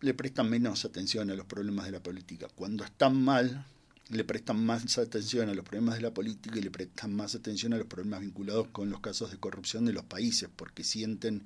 le 0.00 0.14
prestan 0.14 0.50
menos 0.50 0.84
atención 0.84 1.30
a 1.30 1.34
los 1.34 1.46
problemas 1.46 1.86
de 1.86 1.92
la 1.92 2.02
política. 2.02 2.48
Cuando 2.54 2.84
están 2.84 3.22
mal, 3.22 3.64
le 4.10 4.24
prestan 4.24 4.64
más 4.64 4.98
atención 4.98 5.48
a 5.48 5.54
los 5.54 5.64
problemas 5.64 5.94
de 5.94 6.02
la 6.02 6.12
política 6.12 6.58
y 6.58 6.62
le 6.62 6.72
prestan 6.72 7.14
más 7.14 7.36
atención 7.36 7.72
a 7.72 7.78
los 7.78 7.86
problemas 7.86 8.20
vinculados 8.20 8.66
con 8.72 8.90
los 8.90 9.00
casos 9.00 9.30
de 9.30 9.38
corrupción 9.38 9.84
de 9.84 9.92
los 9.92 10.04
países, 10.04 10.50
porque 10.54 10.82
sienten 10.82 11.44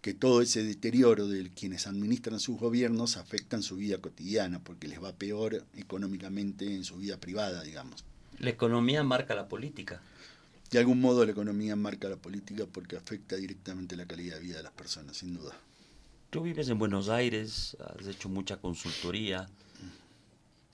que 0.00 0.14
todo 0.14 0.40
ese 0.40 0.62
deterioro 0.62 1.26
de 1.26 1.50
quienes 1.50 1.88
administran 1.88 2.38
sus 2.38 2.56
gobiernos 2.56 3.16
afecta 3.16 3.56
en 3.56 3.64
su 3.64 3.76
vida 3.76 3.98
cotidiana, 3.98 4.60
porque 4.62 4.86
les 4.86 5.02
va 5.02 5.12
peor 5.12 5.66
económicamente 5.76 6.72
en 6.72 6.84
su 6.84 6.98
vida 6.98 7.18
privada, 7.18 7.64
digamos. 7.64 8.04
La 8.38 8.50
economía 8.50 9.02
marca 9.02 9.34
la 9.34 9.48
política. 9.48 10.00
De 10.70 10.78
algún 10.78 11.00
modo 11.00 11.24
la 11.24 11.32
economía 11.32 11.76
marca 11.76 12.08
la 12.08 12.16
política 12.16 12.66
porque 12.70 12.96
afecta 12.96 13.36
directamente 13.36 13.96
la 13.96 14.06
calidad 14.06 14.36
de 14.36 14.42
vida 14.42 14.56
de 14.58 14.62
las 14.62 14.72
personas, 14.72 15.16
sin 15.16 15.34
duda. 15.34 15.56
Tú 16.28 16.42
vives 16.42 16.68
en 16.68 16.78
Buenos 16.78 17.08
Aires, 17.08 17.74
has 17.80 18.06
hecho 18.06 18.28
mucha 18.28 18.58
consultoría. 18.58 19.48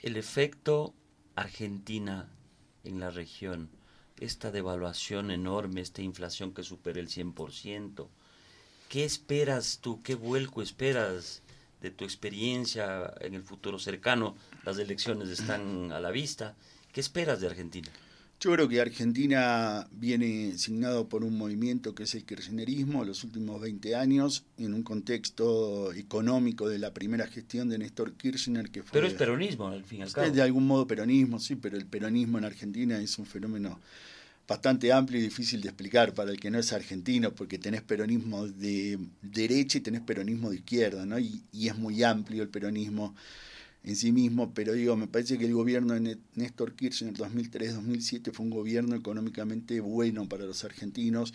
El 0.02 0.16
efecto 0.16 0.94
Argentina 1.36 2.28
en 2.82 2.98
la 2.98 3.10
región, 3.10 3.70
esta 4.18 4.50
devaluación 4.50 5.30
enorme, 5.30 5.80
esta 5.80 6.02
inflación 6.02 6.52
que 6.52 6.64
supera 6.64 6.98
el 6.98 7.08
100%, 7.08 8.08
¿qué 8.88 9.04
esperas 9.04 9.78
tú, 9.80 10.02
qué 10.02 10.16
vuelco 10.16 10.60
esperas 10.60 11.42
de 11.80 11.92
tu 11.92 12.04
experiencia 12.04 13.14
en 13.20 13.34
el 13.34 13.44
futuro 13.44 13.78
cercano? 13.78 14.36
Las 14.64 14.78
elecciones 14.78 15.28
están 15.28 15.92
a 15.92 16.00
la 16.00 16.10
vista. 16.10 16.56
¿Qué 16.92 17.00
esperas 17.00 17.40
de 17.40 17.46
Argentina? 17.46 17.90
Yo 18.44 18.52
creo 18.52 18.68
que 18.68 18.78
Argentina 18.78 19.88
viene 19.90 20.58
signado 20.58 21.08
por 21.08 21.24
un 21.24 21.38
movimiento 21.38 21.94
que 21.94 22.02
es 22.02 22.14
el 22.14 22.26
kirchnerismo 22.26 23.02
los 23.02 23.24
últimos 23.24 23.58
20 23.58 23.96
años, 23.96 24.44
en 24.58 24.74
un 24.74 24.82
contexto 24.82 25.94
económico 25.94 26.68
de 26.68 26.78
la 26.78 26.92
primera 26.92 27.26
gestión 27.26 27.70
de 27.70 27.78
Néstor 27.78 28.12
Kirchner. 28.12 28.68
que 28.68 28.82
fue 28.82 28.92
Pero 28.92 29.06
es 29.06 29.14
peronismo, 29.14 29.68
al 29.68 29.82
fin 29.82 30.00
y 30.00 30.02
al 30.02 30.12
cabo. 30.12 30.30
de 30.30 30.42
algún 30.42 30.66
modo 30.66 30.86
peronismo, 30.86 31.40
sí, 31.40 31.56
pero 31.56 31.78
el 31.78 31.86
peronismo 31.86 32.36
en 32.36 32.44
Argentina 32.44 33.00
es 33.00 33.18
un 33.18 33.24
fenómeno 33.24 33.80
bastante 34.46 34.92
amplio 34.92 35.20
y 35.20 35.22
difícil 35.22 35.62
de 35.62 35.68
explicar 35.68 36.12
para 36.12 36.30
el 36.30 36.38
que 36.38 36.50
no 36.50 36.58
es 36.58 36.70
argentino, 36.74 37.32
porque 37.32 37.56
tenés 37.58 37.80
peronismo 37.80 38.46
de 38.46 38.98
derecha 39.22 39.78
y 39.78 39.80
tenés 39.80 40.02
peronismo 40.02 40.50
de 40.50 40.56
izquierda, 40.56 41.06
¿no? 41.06 41.18
y 41.18 41.40
es 41.50 41.78
muy 41.78 42.02
amplio 42.02 42.42
el 42.42 42.50
peronismo 42.50 43.14
en 43.84 43.96
sí 43.96 44.12
mismo, 44.12 44.52
pero 44.54 44.72
digo, 44.72 44.96
me 44.96 45.06
parece 45.06 45.38
que 45.38 45.44
el 45.44 45.52
gobierno 45.52 45.94
de 45.94 46.18
Néstor 46.34 46.74
Kirchner 46.74 47.12
2003-2007 47.14 48.32
fue 48.32 48.46
un 48.46 48.50
gobierno 48.50 48.96
económicamente 48.96 49.78
bueno 49.80 50.26
para 50.26 50.46
los 50.46 50.64
argentinos 50.64 51.34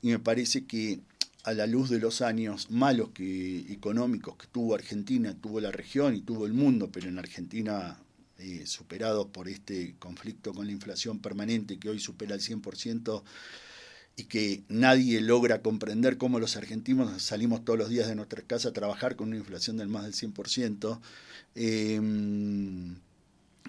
y 0.00 0.08
me 0.08 0.18
parece 0.18 0.64
que 0.64 1.00
a 1.44 1.52
la 1.52 1.66
luz 1.66 1.90
de 1.90 1.98
los 1.98 2.22
años 2.22 2.70
malos 2.70 3.10
que 3.10 3.72
económicos 3.72 4.36
que 4.36 4.46
tuvo 4.46 4.74
Argentina, 4.74 5.34
tuvo 5.34 5.60
la 5.60 5.70
región 5.70 6.14
y 6.14 6.22
tuvo 6.22 6.46
el 6.46 6.54
mundo, 6.54 6.90
pero 6.90 7.08
en 7.08 7.18
Argentina 7.18 7.98
eh, 8.38 8.64
superados 8.66 9.26
por 9.26 9.48
este 9.48 9.96
conflicto 9.98 10.54
con 10.54 10.66
la 10.66 10.72
inflación 10.72 11.18
permanente 11.18 11.78
que 11.78 11.90
hoy 11.90 11.98
supera 11.98 12.34
el 12.34 12.40
100%, 12.40 13.22
y 14.20 14.24
que 14.24 14.62
nadie 14.68 15.20
logra 15.22 15.62
comprender 15.62 16.18
cómo 16.18 16.38
los 16.38 16.56
argentinos 16.56 17.22
salimos 17.22 17.64
todos 17.64 17.78
los 17.78 17.88
días 17.88 18.06
de 18.06 18.14
nuestra 18.14 18.42
casa 18.42 18.68
a 18.68 18.72
trabajar 18.72 19.16
con 19.16 19.28
una 19.28 19.38
inflación 19.38 19.78
del 19.78 19.88
más 19.88 20.04
del 20.04 20.12
100%, 20.12 21.00
eh, 21.54 22.00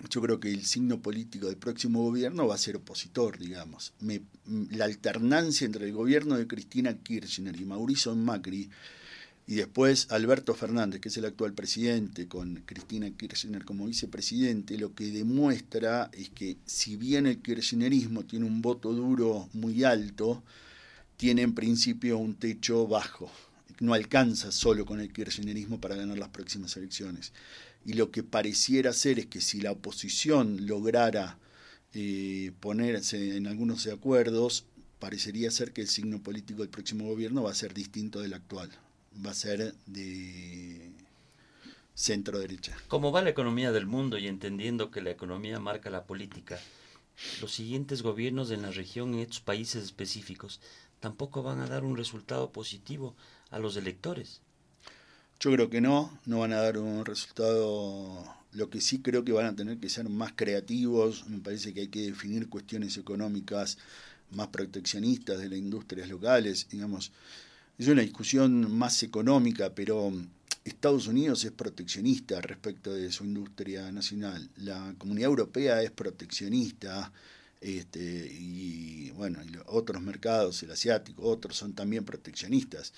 yo 0.09 0.21
creo 0.21 0.39
que 0.41 0.49
el 0.49 0.65
signo 0.65 1.01
político 1.01 1.47
del 1.47 1.55
próximo 1.55 2.03
gobierno 2.03 2.47
va 2.47 2.55
a 2.55 2.57
ser 2.57 2.75
opositor, 2.75 3.37
digamos. 3.37 3.93
la 4.71 4.85
alternancia 4.85 5.65
entre 5.65 5.85
el 5.85 5.93
gobierno 5.93 6.37
de 6.37 6.47
Cristina 6.47 6.97
Kirchner 6.97 7.55
y 7.55 7.63
Mauricio 7.63 8.13
Macri 8.13 8.69
y 9.47 9.55
después 9.55 10.07
Alberto 10.11 10.53
Fernández, 10.53 11.01
que 11.01 11.09
es 11.09 11.17
el 11.17 11.25
actual 11.25 11.53
presidente, 11.53 12.27
con 12.27 12.63
Cristina 12.65 13.09
Kirchner 13.09 13.65
como 13.65 13.85
vicepresidente, 13.85 14.77
lo 14.77 14.93
que 14.93 15.05
demuestra 15.05 16.09
es 16.13 16.29
que 16.29 16.57
si 16.65 16.95
bien 16.95 17.25
el 17.25 17.41
kirchnerismo 17.41 18.23
tiene 18.23 18.45
un 18.45 18.61
voto 18.61 18.93
duro 18.93 19.49
muy 19.53 19.83
alto, 19.83 20.43
tiene 21.17 21.41
en 21.41 21.55
principio 21.55 22.17
un 22.17 22.35
techo 22.35 22.87
bajo. 22.87 23.31
No 23.79 23.93
alcanza 23.93 24.51
solo 24.51 24.85
con 24.85 24.99
el 24.99 25.11
kirchnerismo 25.11 25.81
para 25.81 25.95
ganar 25.95 26.17
las 26.17 26.29
próximas 26.29 26.77
elecciones. 26.77 27.33
Y 27.83 27.93
lo 27.93 28.11
que 28.11 28.21
pareciera 28.21 28.93
ser 28.93 29.17
es 29.17 29.25
que 29.25 29.41
si 29.41 29.59
la 29.59 29.71
oposición 29.71 30.67
lograra 30.67 31.39
eh, 31.93 32.51
ponerse 32.59 33.37
en 33.37 33.47
algunos 33.47 33.87
acuerdos, 33.87 34.65
parecería 34.99 35.49
ser 35.49 35.73
que 35.73 35.81
el 35.81 35.87
signo 35.87 36.21
político 36.21 36.61
del 36.61 36.69
próximo 36.69 37.05
gobierno 37.05 37.41
va 37.41 37.51
a 37.51 37.55
ser 37.55 37.73
distinto 37.73 38.21
del 38.21 38.35
actual 38.35 38.69
va 39.25 39.31
a 39.31 39.35
ser 39.35 39.75
de 39.85 40.91
centro 41.93 42.39
derecha. 42.39 42.75
¿Cómo 42.87 43.11
va 43.11 43.21
la 43.21 43.29
economía 43.29 43.71
del 43.71 43.85
mundo 43.85 44.17
y 44.17 44.27
entendiendo 44.27 44.91
que 44.91 45.01
la 45.01 45.11
economía 45.11 45.59
marca 45.59 45.89
la 45.89 46.05
política? 46.05 46.59
Los 47.41 47.51
siguientes 47.51 48.01
gobiernos 48.01 48.51
en 48.51 48.61
la 48.63 48.71
región, 48.71 49.13
en 49.13 49.19
estos 49.19 49.41
países 49.41 49.83
específicos, 49.83 50.59
tampoco 50.99 51.43
van 51.43 51.59
a 51.59 51.67
dar 51.67 51.83
un 51.83 51.97
resultado 51.97 52.51
positivo 52.51 53.15
a 53.49 53.59
los 53.59 53.75
electores. 53.75 54.41
Yo 55.39 55.51
creo 55.51 55.69
que 55.69 55.81
no, 55.81 56.19
no 56.25 56.39
van 56.39 56.53
a 56.53 56.61
dar 56.61 56.77
un 56.77 57.03
resultado. 57.03 58.23
Lo 58.51 58.69
que 58.69 58.81
sí 58.81 59.01
creo 59.01 59.23
que 59.23 59.31
van 59.31 59.47
a 59.47 59.55
tener 59.55 59.79
que 59.79 59.89
ser 59.89 60.07
más 60.07 60.33
creativos. 60.35 61.27
Me 61.27 61.39
parece 61.39 61.73
que 61.73 61.81
hay 61.81 61.87
que 61.87 62.01
definir 62.01 62.47
cuestiones 62.47 62.97
económicas 62.97 63.77
más 64.29 64.47
proteccionistas 64.47 65.39
de 65.39 65.49
las 65.49 65.57
industrias 65.57 66.09
locales. 66.09 66.67
Digamos, 66.69 67.11
es 67.77 67.87
una 67.87 68.01
discusión 68.01 68.71
más 68.71 69.01
económica, 69.03 69.73
pero 69.73 70.11
Estados 70.63 71.07
Unidos 71.07 71.43
es 71.43 71.51
proteccionista 71.51 72.39
respecto 72.41 72.93
de 72.93 73.11
su 73.11 73.23
industria 73.25 73.91
nacional. 73.91 74.49
La 74.57 74.93
comunidad 74.97 75.29
europea 75.29 75.81
es 75.81 75.91
proteccionista. 75.91 77.11
Este, 77.59 77.99
y 77.99 79.11
bueno, 79.11 79.39
otros 79.67 80.01
mercados, 80.01 80.61
el 80.63 80.71
asiático, 80.71 81.23
otros 81.23 81.57
son 81.57 81.73
también 81.73 82.03
proteccionistas. 82.03 82.93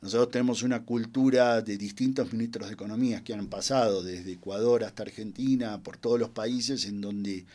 Nosotros 0.00 0.30
tenemos 0.30 0.62
una 0.62 0.84
cultura 0.84 1.60
de 1.60 1.76
distintos 1.76 2.32
ministros 2.32 2.68
de 2.68 2.74
Economía 2.74 3.24
que 3.24 3.34
han 3.34 3.48
pasado 3.48 4.02
desde 4.02 4.32
Ecuador 4.32 4.84
hasta 4.84 5.02
Argentina, 5.02 5.82
por 5.82 5.96
todos 5.96 6.20
los 6.20 6.30
países 6.30 6.84
en 6.86 7.00
donde 7.00 7.46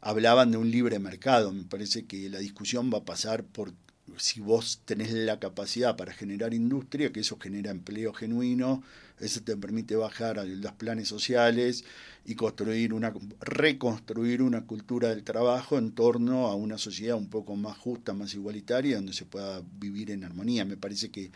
hablaban 0.00 0.50
de 0.50 0.56
un 0.56 0.70
libre 0.70 0.98
mercado. 0.98 1.52
Me 1.52 1.64
parece 1.64 2.04
que 2.04 2.28
la 2.28 2.38
discusión 2.38 2.90
va 2.92 2.98
a 2.98 3.04
pasar 3.04 3.44
por 3.44 3.72
si 4.16 4.40
vos 4.40 4.80
tenés 4.84 5.12
la 5.12 5.38
capacidad 5.38 5.96
para 5.96 6.12
generar 6.12 6.54
industria, 6.54 7.12
que 7.12 7.20
eso 7.20 7.38
genera 7.40 7.70
empleo 7.70 8.12
genuino, 8.12 8.82
eso 9.18 9.40
te 9.42 9.56
permite 9.56 9.96
bajar 9.96 10.38
a 10.38 10.44
los 10.44 10.72
planes 10.72 11.08
sociales 11.08 11.84
y 12.24 12.34
construir 12.34 12.92
una, 12.92 13.12
reconstruir 13.40 14.42
una 14.42 14.66
cultura 14.66 15.08
del 15.08 15.24
trabajo 15.24 15.78
en 15.78 15.92
torno 15.92 16.46
a 16.48 16.54
una 16.54 16.78
sociedad 16.78 17.16
un 17.16 17.28
poco 17.28 17.56
más 17.56 17.76
justa, 17.78 18.12
más 18.12 18.34
igualitaria, 18.34 18.96
donde 18.96 19.12
se 19.12 19.24
pueda 19.24 19.62
vivir 19.78 20.10
en 20.10 20.24
armonía. 20.24 20.64
Me 20.64 20.76
parece 20.76 21.10
que 21.10 21.30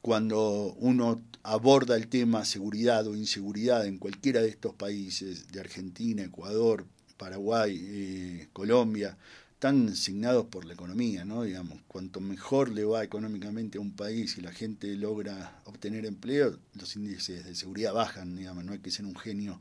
cuando 0.00 0.74
uno 0.78 1.22
aborda 1.42 1.96
el 1.96 2.08
tema 2.08 2.44
seguridad 2.44 3.06
o 3.06 3.16
inseguridad 3.16 3.86
en 3.86 3.98
cualquiera 3.98 4.42
de 4.42 4.48
estos 4.48 4.74
países, 4.74 5.50
de 5.50 5.60
Argentina, 5.60 6.22
Ecuador, 6.22 6.86
Paraguay, 7.16 7.80
eh, 7.80 8.48
Colombia, 8.52 9.16
están 9.64 9.88
asignados 9.88 10.44
por 10.44 10.66
la 10.66 10.74
economía, 10.74 11.24
¿no? 11.24 11.42
Digamos, 11.42 11.78
cuanto 11.88 12.20
mejor 12.20 12.68
le 12.68 12.84
va 12.84 13.02
económicamente 13.02 13.78
a 13.78 13.80
un 13.80 13.92
país 13.92 14.36
y 14.36 14.42
la 14.42 14.52
gente 14.52 14.94
logra 14.94 15.62
obtener 15.64 16.04
empleo, 16.04 16.58
los 16.74 16.94
índices 16.96 17.46
de 17.46 17.54
seguridad 17.54 17.94
bajan, 17.94 18.36
digamos, 18.36 18.62
no 18.66 18.72
hay 18.72 18.80
que 18.80 18.90
ser 18.90 19.06
un 19.06 19.16
genio. 19.16 19.58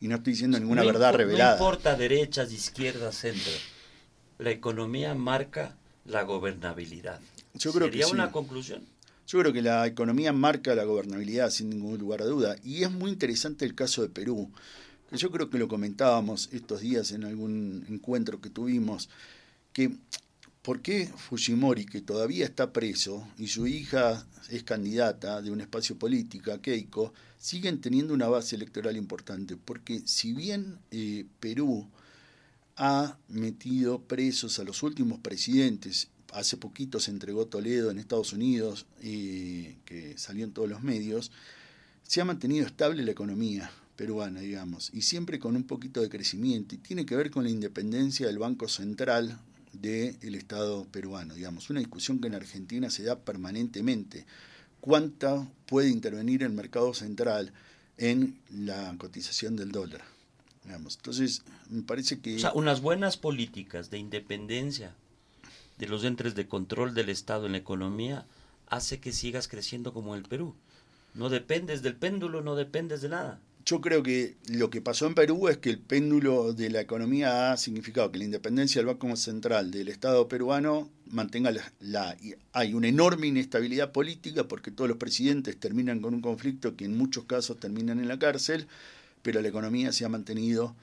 Y 0.00 0.08
no 0.08 0.16
estoy 0.16 0.32
diciendo 0.32 0.58
ninguna 0.58 0.84
verdad 0.84 1.12
revelada. 1.12 1.50
No 1.50 1.56
importa 1.56 1.96
derechas, 1.96 2.50
izquierdas, 2.50 3.14
centro. 3.14 3.52
La 4.38 4.52
economía 4.52 5.14
marca 5.14 5.76
la 6.06 6.22
gobernabilidad. 6.22 7.20
Yo 7.52 7.74
creo 7.74 7.88
¿Sería 7.88 8.06
que 8.06 8.12
una 8.12 8.32
conclusión? 8.32 8.86
Yo 9.26 9.38
creo 9.40 9.52
que 9.52 9.60
la 9.60 9.86
economía 9.86 10.32
marca 10.32 10.74
la 10.74 10.84
gobernabilidad 10.84 11.50
sin 11.50 11.68
ningún 11.68 11.98
lugar 11.98 12.22
de 12.22 12.28
duda. 12.28 12.56
Y 12.64 12.84
es 12.84 12.90
muy 12.90 13.10
interesante 13.10 13.66
el 13.66 13.74
caso 13.74 14.00
de 14.00 14.08
Perú, 14.08 14.50
yo 15.16 15.30
creo 15.30 15.50
que 15.50 15.58
lo 15.58 15.68
comentábamos 15.68 16.48
estos 16.52 16.80
días 16.80 17.12
en 17.12 17.24
algún 17.24 17.84
encuentro 17.88 18.40
que 18.40 18.50
tuvimos, 18.50 19.08
que 19.72 19.92
¿por 20.62 20.80
qué 20.80 21.06
Fujimori, 21.06 21.86
que 21.86 22.00
todavía 22.00 22.44
está 22.44 22.72
preso, 22.72 23.26
y 23.38 23.48
su 23.48 23.66
hija 23.66 24.26
es 24.50 24.62
candidata 24.62 25.42
de 25.42 25.50
un 25.50 25.60
espacio 25.60 25.98
político, 25.98 26.52
Keiko, 26.60 27.12
siguen 27.38 27.80
teniendo 27.80 28.14
una 28.14 28.28
base 28.28 28.56
electoral 28.56 28.96
importante? 28.96 29.56
Porque 29.56 30.02
si 30.04 30.32
bien 30.32 30.78
eh, 30.90 31.26
Perú 31.40 31.88
ha 32.76 33.16
metido 33.28 34.02
presos 34.02 34.58
a 34.58 34.64
los 34.64 34.82
últimos 34.82 35.18
presidentes 35.20 36.08
hace 36.32 36.56
poquito 36.56 37.00
se 37.00 37.10
entregó 37.10 37.46
Toledo 37.46 37.90
en 37.90 37.98
Estados 37.98 38.32
Unidos, 38.32 38.86
y 39.02 39.74
que 39.86 40.18
salió 40.18 40.44
en 40.44 40.52
todos 40.52 40.68
los 40.68 40.82
medios, 40.82 41.30
se 42.02 42.20
ha 42.20 42.24
mantenido 42.24 42.66
estable 42.66 43.02
la 43.02 43.12
economía 43.12 43.70
peruana, 43.96 44.40
digamos, 44.40 44.90
y 44.92 45.02
siempre 45.02 45.38
con 45.38 45.56
un 45.56 45.64
poquito 45.64 46.00
de 46.00 46.08
crecimiento, 46.08 46.74
y 46.74 46.78
tiene 46.78 47.06
que 47.06 47.16
ver 47.16 47.30
con 47.30 47.44
la 47.44 47.50
independencia 47.50 48.26
del 48.26 48.38
Banco 48.38 48.68
Central 48.68 49.38
del 49.72 50.34
Estado 50.34 50.84
peruano, 50.86 51.34
digamos, 51.34 51.70
una 51.70 51.80
discusión 51.80 52.20
que 52.20 52.28
en 52.28 52.34
Argentina 52.34 52.90
se 52.90 53.02
da 53.02 53.18
permanentemente. 53.18 54.26
¿Cuánta 54.80 55.50
puede 55.66 55.88
intervenir 55.88 56.42
el 56.42 56.52
mercado 56.52 56.94
central 56.94 57.52
en 57.98 58.38
la 58.50 58.94
cotización 58.98 59.56
del 59.56 59.72
dólar? 59.72 60.02
Digamos. 60.64 60.96
Entonces, 60.96 61.42
me 61.68 61.82
parece 61.82 62.20
que... 62.20 62.36
O 62.36 62.38
sea, 62.38 62.52
unas 62.52 62.80
buenas 62.80 63.16
políticas 63.16 63.90
de 63.90 63.98
independencia 63.98 64.94
de 65.78 65.86
los 65.88 66.04
entes 66.04 66.34
de 66.34 66.48
control 66.48 66.94
del 66.94 67.08
Estado 67.08 67.46
en 67.46 67.52
la 67.52 67.58
economía 67.58 68.26
hace 68.68 68.98
que 69.00 69.12
sigas 69.12 69.48
creciendo 69.48 69.92
como 69.92 70.14
el 70.14 70.22
Perú. 70.22 70.54
No 71.14 71.28
dependes 71.28 71.82
del 71.82 71.96
péndulo, 71.96 72.42
no 72.42 72.56
dependes 72.56 73.00
de 73.00 73.08
nada. 73.08 73.40
Yo 73.68 73.80
creo 73.80 74.00
que 74.04 74.36
lo 74.46 74.70
que 74.70 74.80
pasó 74.80 75.08
en 75.08 75.16
Perú 75.16 75.48
es 75.48 75.58
que 75.58 75.70
el 75.70 75.80
péndulo 75.80 76.52
de 76.52 76.70
la 76.70 76.80
economía 76.80 77.50
ha 77.50 77.56
significado 77.56 78.12
que 78.12 78.18
la 78.18 78.24
independencia 78.24 78.78
del 78.78 78.86
Banco 78.86 79.16
Central 79.16 79.72
del 79.72 79.88
Estado 79.88 80.28
peruano 80.28 80.88
mantenga 81.10 81.50
la, 81.50 81.72
la, 81.80 82.16
Hay 82.52 82.74
una 82.74 82.86
enorme 82.86 83.26
inestabilidad 83.26 83.90
política 83.90 84.46
porque 84.46 84.70
todos 84.70 84.88
los 84.88 84.98
presidentes 84.98 85.58
terminan 85.58 85.98
con 86.00 86.14
un 86.14 86.20
conflicto 86.20 86.76
que 86.76 86.84
en 86.84 86.96
muchos 86.96 87.24
casos 87.24 87.58
terminan 87.58 87.98
en 87.98 88.06
la 88.06 88.20
cárcel, 88.20 88.68
pero 89.22 89.42
la 89.42 89.48
economía 89.48 89.90
se 89.90 90.04
ha 90.04 90.08
mantenido 90.08 90.76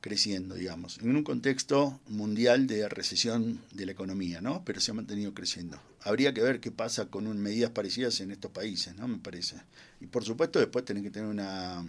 creciendo, 0.00 0.54
digamos, 0.54 0.98
en 0.98 1.16
un 1.16 1.24
contexto 1.24 2.00
mundial 2.08 2.66
de 2.66 2.88
recesión 2.88 3.60
de 3.72 3.86
la 3.86 3.92
economía, 3.92 4.40
¿no? 4.40 4.62
Pero 4.64 4.80
se 4.80 4.90
ha 4.90 4.94
mantenido 4.94 5.34
creciendo. 5.34 5.80
Habría 6.02 6.32
que 6.32 6.42
ver 6.42 6.60
qué 6.60 6.70
pasa 6.70 7.06
con 7.06 7.26
medidas 7.38 7.70
parecidas 7.70 8.20
en 8.20 8.30
estos 8.30 8.50
países, 8.52 8.94
¿no? 8.96 9.08
Me 9.08 9.18
parece. 9.18 9.56
Y 10.00 10.06
por 10.06 10.24
supuesto 10.24 10.60
después 10.60 10.84
tienen 10.84 11.02
que 11.02 11.10
tener 11.10 11.28
una 11.28 11.84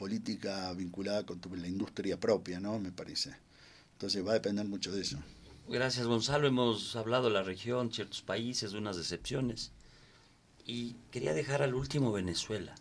política 0.00 0.72
vinculada 0.72 1.26
con 1.26 1.38
la 1.60 1.68
industria 1.68 2.18
propia, 2.18 2.58
¿no? 2.58 2.78
Me 2.78 2.90
parece. 2.90 3.36
Entonces 3.92 4.26
va 4.26 4.30
a 4.30 4.40
depender 4.40 4.64
mucho 4.64 4.90
de 4.92 5.02
eso. 5.02 5.18
Gracias 5.68 6.06
Gonzalo, 6.06 6.48
hemos 6.48 6.96
hablado 6.96 7.24
de 7.24 7.34
la 7.34 7.42
región, 7.42 7.92
ciertos 7.92 8.22
países, 8.22 8.72
unas 8.72 8.96
excepciones. 8.96 9.72
Y 10.64 10.96
quería 11.10 11.34
dejar 11.34 11.60
al 11.60 11.74
último 11.74 12.12
Venezuela. 12.12 12.74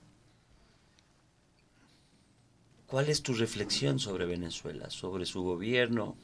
¿Cuál 2.88 3.10
es 3.10 3.22
tu 3.22 3.34
reflexión 3.34 4.00
sobre 4.00 4.26
Venezuela, 4.26 4.90
sobre 4.90 5.26
su 5.26 5.42
gobierno, 5.42 6.16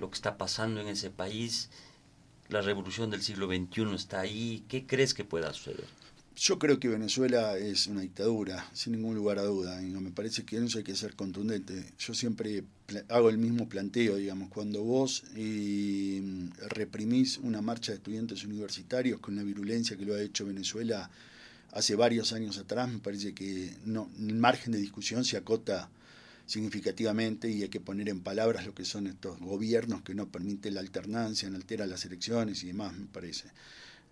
lo 0.00 0.10
que 0.10 0.16
está 0.16 0.38
pasando 0.38 0.80
en 0.80 0.88
ese 0.88 1.10
país? 1.10 1.70
La 2.48 2.62
revolución 2.62 3.10
del 3.10 3.22
siglo 3.22 3.46
XXI 3.46 3.94
está 3.94 4.18
ahí. 4.18 4.64
¿Qué 4.68 4.88
crees 4.88 5.14
que 5.14 5.24
pueda 5.24 5.52
suceder? 5.52 5.86
Yo 6.34 6.58
creo 6.58 6.80
que 6.80 6.88
Venezuela 6.88 7.58
es 7.58 7.86
una 7.86 8.00
dictadura, 8.00 8.66
sin 8.72 8.94
ningún 8.94 9.14
lugar 9.14 9.38
a 9.38 9.42
duda. 9.42 9.80
Me 9.80 10.10
parece 10.10 10.44
que 10.44 10.56
en 10.56 10.64
eso 10.64 10.78
hay 10.78 10.84
que 10.84 10.96
ser 10.96 11.14
contundente. 11.14 11.92
Yo 11.98 12.14
siempre 12.14 12.64
hago 13.08 13.28
el 13.28 13.38
mismo 13.38 13.68
planteo, 13.68 14.16
digamos, 14.16 14.48
cuando 14.48 14.82
vos 14.82 15.24
eh, 15.36 16.22
reprimís 16.70 17.38
una 17.38 17.60
marcha 17.60 17.92
de 17.92 17.96
estudiantes 17.98 18.44
universitarios 18.44 19.20
con 19.20 19.36
la 19.36 19.42
virulencia 19.42 19.96
que 19.96 20.06
lo 20.06 20.14
ha 20.14 20.22
hecho 20.22 20.46
Venezuela 20.46 21.10
hace 21.72 21.96
varios 21.96 22.32
años 22.32 22.58
atrás, 22.58 22.90
me 22.90 22.98
parece 22.98 23.34
que 23.34 23.74
no, 23.84 24.10
el 24.18 24.34
margen 24.34 24.72
de 24.72 24.78
discusión 24.78 25.24
se 25.24 25.36
acota 25.36 25.90
significativamente 26.46 27.50
y 27.50 27.62
hay 27.62 27.68
que 27.68 27.80
poner 27.80 28.08
en 28.08 28.20
palabras 28.20 28.66
lo 28.66 28.74
que 28.74 28.84
son 28.84 29.06
estos 29.06 29.38
gobiernos 29.38 30.02
que 30.02 30.14
no 30.14 30.28
permiten 30.28 30.74
la 30.74 30.80
alternancia, 30.80 31.48
no 31.48 31.56
alteran 31.56 31.88
las 31.88 32.04
elecciones 32.04 32.62
y 32.62 32.68
demás, 32.68 32.94
me 32.94 33.06
parece. 33.06 33.48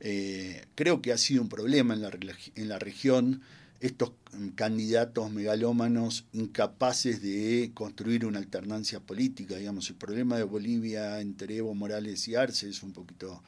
Eh, 0.00 0.64
creo 0.74 1.02
que 1.02 1.12
ha 1.12 1.18
sido 1.18 1.42
un 1.42 1.48
problema 1.48 1.94
en 1.94 2.02
la, 2.02 2.10
en 2.54 2.68
la 2.68 2.78
región 2.78 3.42
estos 3.80 4.12
candidatos 4.54 5.30
megalómanos 5.32 6.26
incapaces 6.32 7.22
de 7.22 7.70
construir 7.74 8.26
una 8.26 8.38
alternancia 8.38 9.00
política, 9.00 9.56
digamos, 9.56 9.88
el 9.88 9.96
problema 9.96 10.36
de 10.36 10.42
Bolivia 10.42 11.20
entre 11.20 11.56
Evo 11.56 11.74
Morales 11.74 12.28
y 12.28 12.34
Arce 12.34 12.68
es 12.68 12.82
un 12.82 12.92
poquito 12.92 13.42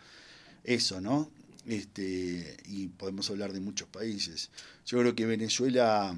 eso, 0.65 1.01
¿no? 1.03 1.31
Este, 1.67 2.57
y 2.67 2.89
podemos 2.89 3.29
hablar 3.31 3.53
de 3.53 3.61
muchos 3.61 3.89
países. 3.89 4.51
Yo 4.87 4.99
creo 4.99 5.15
que 5.15 5.27
Venezuela 5.27 6.17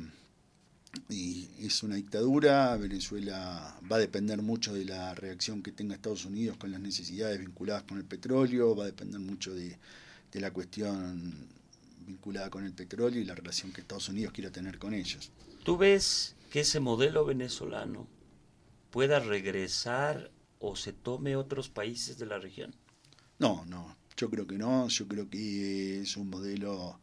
es 1.10 1.82
una 1.82 1.96
dictadura. 1.96 2.76
Venezuela 2.76 3.78
va 3.90 3.96
a 3.96 3.98
depender 3.98 4.42
mucho 4.42 4.72
de 4.72 4.84
la 4.84 5.14
reacción 5.14 5.62
que 5.62 5.72
tenga 5.72 5.96
Estados 5.96 6.24
Unidos 6.24 6.56
con 6.56 6.70
las 6.70 6.80
necesidades 6.80 7.40
vinculadas 7.40 7.82
con 7.82 7.98
el 7.98 8.04
petróleo, 8.04 8.76
va 8.76 8.84
a 8.84 8.86
depender 8.86 9.20
mucho 9.20 9.52
de, 9.54 9.76
la 10.40 10.52
cuestión 10.52 11.48
vinculada 12.06 12.50
con 12.50 12.64
el 12.64 12.72
petróleo 12.72 13.20
y 13.20 13.24
la 13.24 13.34
relación 13.34 13.72
que 13.72 13.80
Estados 13.80 14.08
Unidos 14.08 14.32
quiera 14.32 14.50
tener 14.50 14.78
con 14.78 14.94
ellos. 14.94 15.30
¿Tú 15.64 15.76
ves 15.76 16.34
que 16.50 16.60
ese 16.60 16.80
modelo 16.80 17.24
venezolano 17.24 18.06
pueda 18.90 19.20
regresar 19.20 20.30
o 20.58 20.76
se 20.76 20.92
tome 20.92 21.36
otros 21.36 21.68
países 21.68 22.18
de 22.18 22.26
la 22.26 22.38
región? 22.38 22.74
No, 23.38 23.64
no, 23.66 23.96
yo 24.16 24.30
creo 24.30 24.46
que 24.46 24.58
no, 24.58 24.88
yo 24.88 25.08
creo 25.08 25.28
que 25.28 26.00
es 26.00 26.16
un 26.16 26.30
modelo 26.30 27.00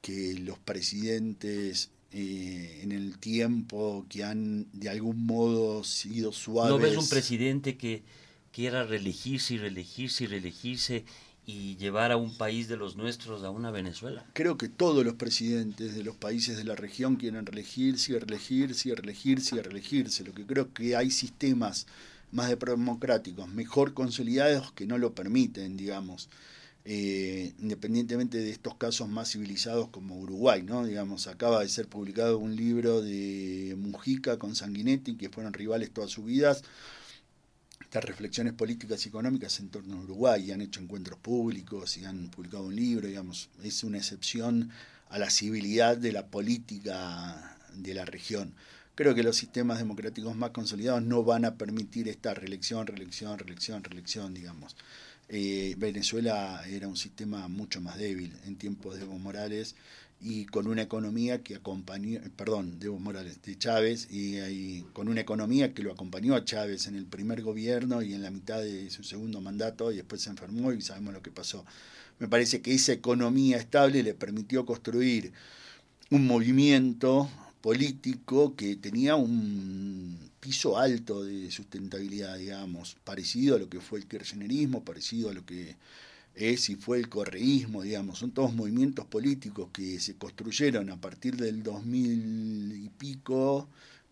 que 0.00 0.34
los 0.34 0.58
presidentes 0.58 1.90
eh, 2.10 2.80
en 2.82 2.92
el 2.92 3.18
tiempo 3.18 4.06
que 4.08 4.24
han 4.24 4.66
de 4.72 4.88
algún 4.88 5.26
modo 5.26 5.84
sido 5.84 6.32
suaves. 6.32 6.70
¿No 6.70 6.78
ves 6.78 6.96
un 6.96 7.08
presidente 7.08 7.76
que 7.76 8.02
quiera 8.52 8.84
reelegirse 8.84 9.54
y 9.54 9.58
reelegirse 9.58 10.24
y 10.24 10.26
reelegirse 10.26 11.04
y 11.48 11.76
llevar 11.76 12.12
a 12.12 12.18
un 12.18 12.36
país 12.36 12.68
de 12.68 12.76
los 12.76 12.96
nuestros 12.96 13.42
a 13.42 13.48
una 13.48 13.70
Venezuela? 13.70 14.22
Creo 14.34 14.58
que 14.58 14.68
todos 14.68 15.02
los 15.02 15.14
presidentes 15.14 15.94
de 15.96 16.04
los 16.04 16.14
países 16.14 16.58
de 16.58 16.64
la 16.64 16.76
región 16.76 17.16
quieren 17.16 17.46
reelegirse 17.46 18.12
y 18.12 18.18
reelegirse 18.18 18.90
y 18.90 18.94
reelegirse 18.94 19.56
y 19.56 19.60
reelegirse. 19.60 20.24
Lo 20.24 20.34
que 20.34 20.44
creo 20.44 20.74
que 20.74 20.94
hay 20.94 21.10
sistemas 21.10 21.86
más 22.32 22.50
democráticos, 22.50 23.48
mejor 23.48 23.94
consolidados 23.94 24.72
que 24.72 24.86
no 24.86 24.98
lo 24.98 25.14
permiten, 25.14 25.78
digamos. 25.78 26.28
Eh, 26.84 27.54
independientemente 27.60 28.36
de 28.38 28.50
estos 28.50 28.74
casos 28.74 29.08
más 29.08 29.32
civilizados 29.32 29.88
como 29.88 30.18
Uruguay, 30.18 30.62
¿no? 30.62 30.84
Digamos, 30.84 31.28
acaba 31.28 31.62
de 31.62 31.68
ser 31.70 31.88
publicado 31.88 32.38
un 32.38 32.56
libro 32.56 33.00
de 33.00 33.74
Mujica 33.78 34.38
con 34.38 34.54
Sanguinetti, 34.54 35.16
que 35.16 35.30
fueron 35.30 35.54
rivales 35.54 35.90
todas 35.90 36.10
sus 36.10 36.26
vidas, 36.26 36.62
estas 37.88 38.04
reflexiones 38.04 38.52
políticas 38.52 39.06
y 39.06 39.08
económicas 39.08 39.60
en 39.60 39.70
torno 39.70 39.96
a 39.96 40.02
Uruguay, 40.02 40.44
y 40.44 40.52
han 40.52 40.60
hecho 40.60 40.82
encuentros 40.82 41.18
públicos 41.20 41.96
y 41.96 42.04
han 42.04 42.28
publicado 42.28 42.64
un 42.64 42.76
libro, 42.76 43.08
digamos, 43.08 43.48
es 43.64 43.82
una 43.82 43.96
excepción 43.96 44.70
a 45.08 45.18
la 45.18 45.30
civilidad 45.30 45.96
de 45.96 46.12
la 46.12 46.26
política 46.26 47.56
de 47.72 47.94
la 47.94 48.04
región. 48.04 48.52
Creo 48.94 49.14
que 49.14 49.22
los 49.22 49.38
sistemas 49.38 49.78
democráticos 49.78 50.36
más 50.36 50.50
consolidados 50.50 51.02
no 51.02 51.24
van 51.24 51.46
a 51.46 51.54
permitir 51.54 52.10
esta 52.10 52.34
reelección, 52.34 52.86
reelección, 52.86 53.38
reelección, 53.38 53.82
reelección, 53.82 54.34
digamos. 54.34 54.76
Eh, 55.30 55.74
Venezuela 55.78 56.62
era 56.68 56.88
un 56.88 56.96
sistema 56.96 57.48
mucho 57.48 57.80
más 57.80 57.96
débil 57.96 58.34
en 58.44 58.56
tiempos 58.56 58.96
de 58.96 59.04
Evo 59.04 59.18
Morales 59.18 59.76
y 60.20 60.46
con 60.46 60.66
una 60.66 60.82
economía 60.82 61.42
que 61.42 61.54
acompañó, 61.54 62.20
perdón, 62.36 62.80
de 62.80 62.90
Morales, 62.90 63.40
de 63.42 63.56
Chávez, 63.56 64.08
y, 64.10 64.82
con 64.92 65.08
una 65.08 65.20
economía 65.20 65.72
que 65.72 65.82
lo 65.82 65.92
acompañó 65.92 66.34
a 66.34 66.44
Chávez 66.44 66.86
en 66.86 66.96
el 66.96 67.06
primer 67.06 67.42
gobierno 67.42 68.02
y 68.02 68.14
en 68.14 68.22
la 68.22 68.30
mitad 68.30 68.60
de 68.60 68.90
su 68.90 69.04
segundo 69.04 69.40
mandato 69.40 69.92
y 69.92 69.96
después 69.96 70.22
se 70.22 70.30
enfermó 70.30 70.72
y 70.72 70.80
sabemos 70.80 71.14
lo 71.14 71.22
que 71.22 71.30
pasó. 71.30 71.64
Me 72.18 72.26
parece 72.26 72.60
que 72.60 72.74
esa 72.74 72.92
economía 72.92 73.58
estable 73.58 74.02
le 74.02 74.14
permitió 74.14 74.66
construir 74.66 75.32
un 76.10 76.26
movimiento 76.26 77.30
político 77.60 78.56
que 78.56 78.76
tenía 78.76 79.14
un 79.14 80.18
piso 80.40 80.78
alto 80.78 81.22
de 81.22 81.50
sustentabilidad, 81.50 82.38
digamos, 82.38 82.96
parecido 83.04 83.56
a 83.56 83.58
lo 83.58 83.68
que 83.68 83.80
fue 83.80 84.00
el 84.00 84.06
kirchnerismo, 84.06 84.84
parecido 84.84 85.30
a 85.30 85.34
lo 85.34 85.44
que 85.44 85.76
es 86.38 86.70
y 86.70 86.76
fue 86.76 86.98
el 86.98 87.08
correísmo, 87.08 87.82
digamos, 87.82 88.18
son 88.18 88.30
todos 88.30 88.54
movimientos 88.54 89.04
políticos 89.06 89.68
que 89.72 89.98
se 90.00 90.16
construyeron 90.16 90.90
a 90.90 91.00
partir 91.00 91.36
del 91.36 91.62
2000 91.62 92.84
y 92.84 92.88
pico, 92.90 93.68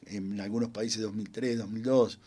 en 0.06 0.40
algunos 0.40 0.70
países 0.70 1.02
2003, 1.02 1.58
2002, 1.58 2.18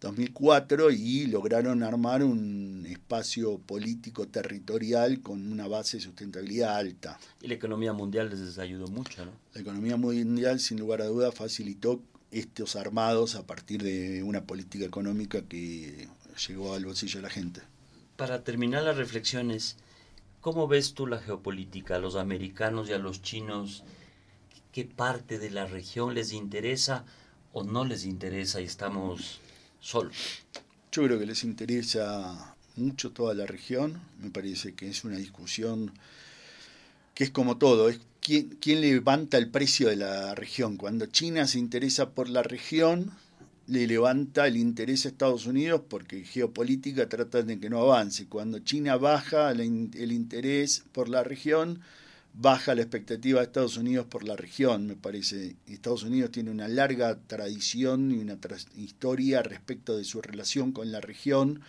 2004 0.00 0.90
y 0.90 1.26
lograron 1.26 1.82
armar 1.82 2.22
un 2.22 2.86
espacio 2.88 3.58
político 3.58 4.28
territorial 4.28 5.20
con 5.20 5.50
una 5.50 5.66
base 5.66 5.96
de 5.96 6.04
sustentabilidad 6.04 6.76
alta. 6.76 7.18
Y 7.42 7.48
la 7.48 7.54
economía 7.54 7.92
mundial 7.92 8.30
les 8.30 8.58
ayudó 8.58 8.86
mucho, 8.88 9.24
¿no? 9.24 9.32
La 9.54 9.60
economía 9.60 9.96
mundial, 9.96 10.60
sin 10.60 10.78
lugar 10.78 11.02
a 11.02 11.06
duda, 11.06 11.32
facilitó 11.32 12.00
estos 12.30 12.76
armados 12.76 13.34
a 13.34 13.46
partir 13.46 13.82
de 13.82 14.22
una 14.22 14.44
política 14.44 14.84
económica 14.84 15.42
que 15.42 16.08
llegó 16.46 16.74
al 16.74 16.84
bolsillo 16.84 17.18
de 17.18 17.22
la 17.22 17.30
gente. 17.30 17.60
Para 18.18 18.42
terminar 18.42 18.82
las 18.82 18.96
reflexiones, 18.96 19.76
¿cómo 20.40 20.66
ves 20.66 20.92
tú 20.92 21.06
la 21.06 21.20
geopolítica? 21.20 21.94
A 21.94 21.98
los 22.00 22.16
americanos 22.16 22.88
y 22.88 22.92
a 22.92 22.98
los 22.98 23.22
chinos, 23.22 23.84
¿qué 24.72 24.84
parte 24.84 25.38
de 25.38 25.50
la 25.50 25.66
región 25.66 26.16
les 26.16 26.32
interesa 26.32 27.04
o 27.52 27.62
no 27.62 27.84
les 27.84 28.04
interesa 28.04 28.60
y 28.60 28.64
estamos 28.64 29.38
solos? 29.78 30.16
Yo 30.90 31.04
creo 31.04 31.20
que 31.20 31.26
les 31.26 31.44
interesa 31.44 32.56
mucho 32.74 33.12
toda 33.12 33.34
la 33.34 33.46
región, 33.46 34.02
me 34.20 34.30
parece 34.30 34.74
que 34.74 34.88
es 34.88 35.04
una 35.04 35.16
discusión 35.16 35.92
que 37.14 37.22
es 37.22 37.30
como 37.30 37.56
todo, 37.56 37.88
es 37.88 38.00
quién, 38.20 38.48
quién 38.60 38.80
levanta 38.80 39.38
el 39.38 39.48
precio 39.48 39.90
de 39.90 39.96
la 39.96 40.34
región. 40.34 40.76
Cuando 40.76 41.06
China 41.06 41.46
se 41.46 41.60
interesa 41.60 42.10
por 42.10 42.28
la 42.28 42.42
región, 42.42 43.12
le 43.68 43.86
levanta 43.86 44.46
el 44.46 44.56
interés 44.56 45.04
a 45.04 45.08
Estados 45.08 45.44
Unidos 45.44 45.82
porque 45.88 46.24
geopolítica 46.24 47.08
trata 47.08 47.42
de 47.42 47.60
que 47.60 47.68
no 47.68 47.80
avance. 47.82 48.26
Cuando 48.26 48.60
China 48.60 48.96
baja 48.96 49.50
el, 49.50 49.60
interés 49.62 50.84
por 50.90 51.10
la 51.10 51.22
región, 51.22 51.80
baja 52.32 52.74
la 52.74 52.80
expectativa 52.80 53.40
de 53.40 53.46
Estados 53.46 53.76
Unidos 53.76 54.06
por 54.06 54.24
la 54.24 54.36
región, 54.36 54.86
me 54.86 54.96
parece. 54.96 55.56
Estados 55.66 56.02
Unidos 56.02 56.30
tiene 56.30 56.50
una 56.50 56.66
larga 56.66 57.18
tradición 57.26 58.10
y 58.10 58.18
una 58.18 58.38
historia 58.74 59.42
respecto 59.42 59.98
de 59.98 60.04
su 60.04 60.22
relación 60.22 60.72
con 60.72 60.90
la 60.90 61.02
región 61.02 61.60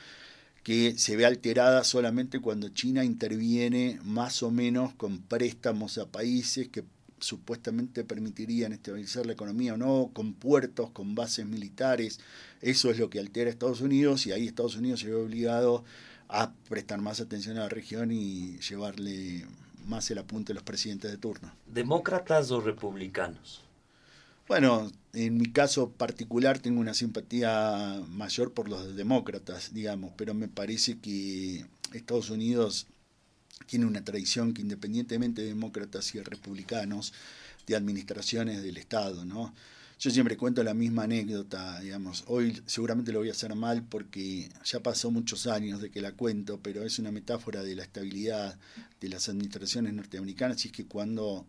que 0.63 0.97
se 0.97 1.17
ve 1.17 1.25
alterada 1.25 1.83
solamente 1.83 2.39
cuando 2.39 2.69
China 2.69 3.03
interviene 3.03 3.99
más 4.03 4.41
o 4.41 4.51
menos 4.51 4.93
con 4.93 5.19
préstamos 5.19 5.97
a 5.97 6.05
países 6.05 6.69
que 6.69 6.85
supuestamente 7.19 8.03
permitirían 8.03 8.73
estabilizar 8.73 9.25
la 9.25 9.33
economía 9.33 9.73
o 9.73 9.77
no, 9.77 10.11
con 10.13 10.33
puertos, 10.33 10.91
con 10.91 11.15
bases 11.15 11.45
militares. 11.45 12.19
Eso 12.61 12.91
es 12.91 12.99
lo 12.99 13.09
que 13.09 13.19
altera 13.19 13.47
a 13.49 13.51
Estados 13.51 13.81
Unidos 13.81 14.25
y 14.27 14.31
ahí 14.31 14.47
Estados 14.47 14.75
Unidos 14.75 15.01
se 15.01 15.07
ve 15.07 15.15
obligado 15.15 15.83
a 16.27 16.53
prestar 16.69 17.01
más 17.01 17.19
atención 17.19 17.57
a 17.57 17.61
la 17.61 17.69
región 17.69 18.11
y 18.11 18.57
llevarle 18.59 19.45
más 19.85 20.09
el 20.11 20.19
apunte 20.19 20.51
a 20.51 20.55
los 20.55 20.63
presidentes 20.63 21.11
de 21.11 21.17
turno. 21.17 21.51
¿Demócratas 21.65 22.51
o 22.51 22.61
republicanos? 22.61 23.63
Bueno, 24.47 24.91
en 25.13 25.37
mi 25.37 25.51
caso 25.51 25.91
particular 25.91 26.59
tengo 26.59 26.79
una 26.79 26.93
simpatía 26.93 28.01
mayor 28.09 28.53
por 28.53 28.67
los 28.67 28.95
demócratas, 28.95 29.73
digamos, 29.73 30.11
pero 30.15 30.33
me 30.33 30.47
parece 30.47 30.97
que 30.97 31.65
Estados 31.93 32.29
Unidos 32.29 32.87
tiene 33.65 33.85
una 33.85 34.03
tradición 34.03 34.53
que 34.53 34.61
independientemente 34.61 35.41
de 35.41 35.49
demócratas 35.49 36.13
y 36.15 36.21
republicanos, 36.21 37.13
de 37.67 37.75
administraciones 37.75 38.63
del 38.63 38.77
Estado, 38.77 39.25
¿no? 39.25 39.53
Yo 39.99 40.09
siempre 40.11 40.37
cuento 40.37 40.63
la 40.63 40.73
misma 40.73 41.03
anécdota, 41.03 41.77
digamos, 41.81 42.23
hoy 42.27 42.61
seguramente 42.65 43.11
lo 43.11 43.19
voy 43.19 43.27
a 43.27 43.33
hacer 43.33 43.53
mal 43.53 43.83
porque 43.83 44.49
ya 44.63 44.79
pasó 44.79 45.11
muchos 45.11 45.45
años 45.45 45.81
de 45.81 45.91
que 45.91 45.99
la 45.99 46.13
cuento, 46.13 46.57
pero 46.63 46.83
es 46.83 46.99
una 46.99 47.11
metáfora 47.11 47.63
de 47.63 47.75
la 47.75 47.83
estabilidad 47.83 48.57
de 49.01 49.09
las 49.09 49.27
administraciones 49.27 49.93
norteamericanas 49.93 50.63
y 50.63 50.69
es 50.69 50.73
que 50.73 50.85
cuando 50.85 51.45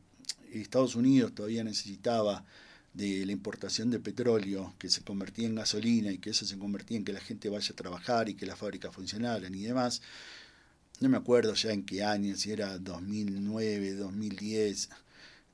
Estados 0.53 0.97
Unidos 0.97 1.33
todavía 1.33 1.63
necesitaba 1.63 2.45
de 2.93 3.25
la 3.25 3.31
importación 3.31 3.89
de 3.91 4.01
petróleo 4.01 4.75
que 4.79 4.91
se 4.91 5.03
convertía 5.03 5.47
en 5.47 5.55
gasolina 5.55 6.11
y 6.11 6.19
que 6.19 6.31
eso 6.31 6.45
se 6.45 6.59
convertía 6.59 6.97
en 6.97 7.05
que 7.05 7.13
la 7.13 7.21
gente 7.21 7.49
vaya 7.49 7.73
a 7.73 7.77
trabajar 7.77 8.29
y 8.29 8.35
que 8.35 8.47
las 8.47 8.59
fábricas 8.59 8.93
funcionaran 8.93 9.55
y 9.55 9.63
demás, 9.63 10.03
no 11.01 11.09
me 11.09 11.17
acuerdo 11.17 11.55
ya 11.55 11.73
en 11.73 11.85
qué 11.85 12.05
año, 12.05 12.37
si 12.37 12.53
era 12.53 12.79
2009, 12.79 13.95
2010, 13.95 14.91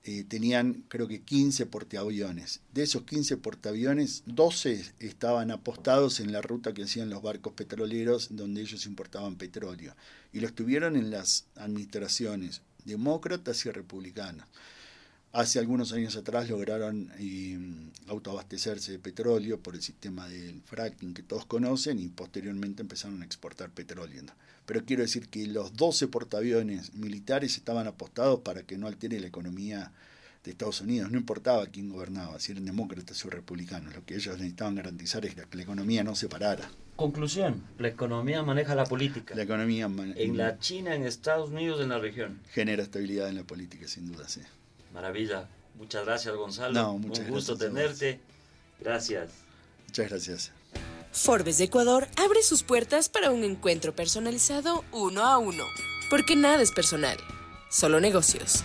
eh, 0.02 0.24
tenían 0.24 0.85
creo 0.88 1.09
que 1.09 1.22
15 1.22 1.66
portaaviones. 1.66 2.61
De 2.72 2.82
esos 2.82 3.02
15 3.02 3.37
portaaviones, 3.38 4.22
12 4.26 4.85
estaban 5.00 5.50
apostados 5.50 6.20
en 6.20 6.32
la 6.32 6.42
ruta 6.42 6.74
que 6.74 6.85
hacían 6.85 7.11
los 7.11 7.22
barcos 7.22 7.54
petroleros 7.54 8.28
donde 8.30 8.61
ellos 8.61 8.87
importaban 8.87 9.37
petróleo. 9.37 9.94
Y 10.32 10.40
los 10.40 10.52
tuvieron 10.52 10.96
en 10.96 11.11
las 11.11 11.46
administraciones 11.56 12.62
demócratas 12.85 13.66
y 13.66 13.70
republicanas. 13.70 14.46
Hace 15.37 15.59
algunos 15.59 15.92
años 15.92 16.16
atrás 16.16 16.49
lograron 16.49 17.12
eh, 17.18 17.59
autoabastecerse 18.09 18.92
de 18.92 18.99
petróleo 18.99 19.61
por 19.61 19.75
el 19.75 19.83
sistema 19.83 20.27
del 20.27 20.62
fracking 20.62 21.12
que 21.12 21.22
todos 21.22 21.44
conocen 21.44 21.99
y 21.99 22.09
posteriormente 22.09 22.81
empezaron 22.81 23.20
a 23.20 23.27
exportar 23.27 23.68
petróleo. 23.68 24.22
Pero 24.64 24.87
quiero 24.87 25.03
decir 25.03 25.29
que 25.29 25.46
los 25.46 25.77
12 25.77 26.09
portaaviones 26.09 26.94
militares 26.94 27.59
estaban 27.59 27.87
apostados 27.87 28.40
para 28.40 28.62
que 28.62 28.79
no 28.79 28.87
altere 28.87 29.20
la 29.20 29.27
economía 29.27 29.92
de 30.42 30.53
Estados 30.53 30.81
Unidos. 30.81 31.11
No 31.11 31.18
importaba 31.18 31.66
quién 31.66 31.90
gobernaba, 31.90 32.40
si 32.40 32.53
eran 32.53 32.64
demócratas 32.64 33.22
o 33.27 33.29
republicanos. 33.29 33.94
Lo 33.94 34.07
que 34.07 34.14
ellos 34.14 34.38
necesitaban 34.38 34.77
garantizar 34.77 35.27
es 35.27 35.35
que 35.35 35.55
la 35.55 35.62
economía 35.64 36.03
no 36.03 36.14
se 36.14 36.31
parara. 36.31 36.66
Conclusión, 36.96 37.62
la 37.79 37.88
economía 37.88 38.42
maneja 38.42 38.75
la 38.75 38.85
política. 38.85 39.35
La 39.35 39.42
economía 39.42 39.85
en 39.85 40.38
la 40.38 40.59
China, 40.61 40.94
en 40.94 41.03
Estados 41.03 41.51
Unidos, 41.51 41.83
en 41.83 41.90
la 41.90 41.99
región. 41.99 42.40
Genera 42.53 42.83
estabilidad 42.83 43.29
en 43.29 43.35
la 43.35 43.44
política, 43.44 43.87
sin 43.87 44.11
duda, 44.11 44.27
sí. 44.31 44.40
Maravilla. 44.96 45.46
Muchas 45.74 46.06
gracias, 46.06 46.35
Gonzalo. 46.35 46.92
Un 46.92 47.28
gusto 47.28 47.54
tenerte. 47.56 48.18
Gracias. 48.80 49.30
Muchas 49.87 50.09
gracias. 50.09 50.52
Forbes 51.12 51.59
de 51.59 51.64
Ecuador 51.64 52.09
abre 52.16 52.42
sus 52.42 52.62
puertas 52.62 53.11
para 53.11 53.30
un 53.30 53.44
encuentro 53.44 53.94
personalizado 53.94 54.85
uno 54.92 55.26
a 55.26 55.37
uno. 55.37 55.64
Porque 56.09 56.35
nada 56.35 56.62
es 56.62 56.72
personal, 56.72 57.18
solo 57.70 58.00
negocios. 58.00 58.64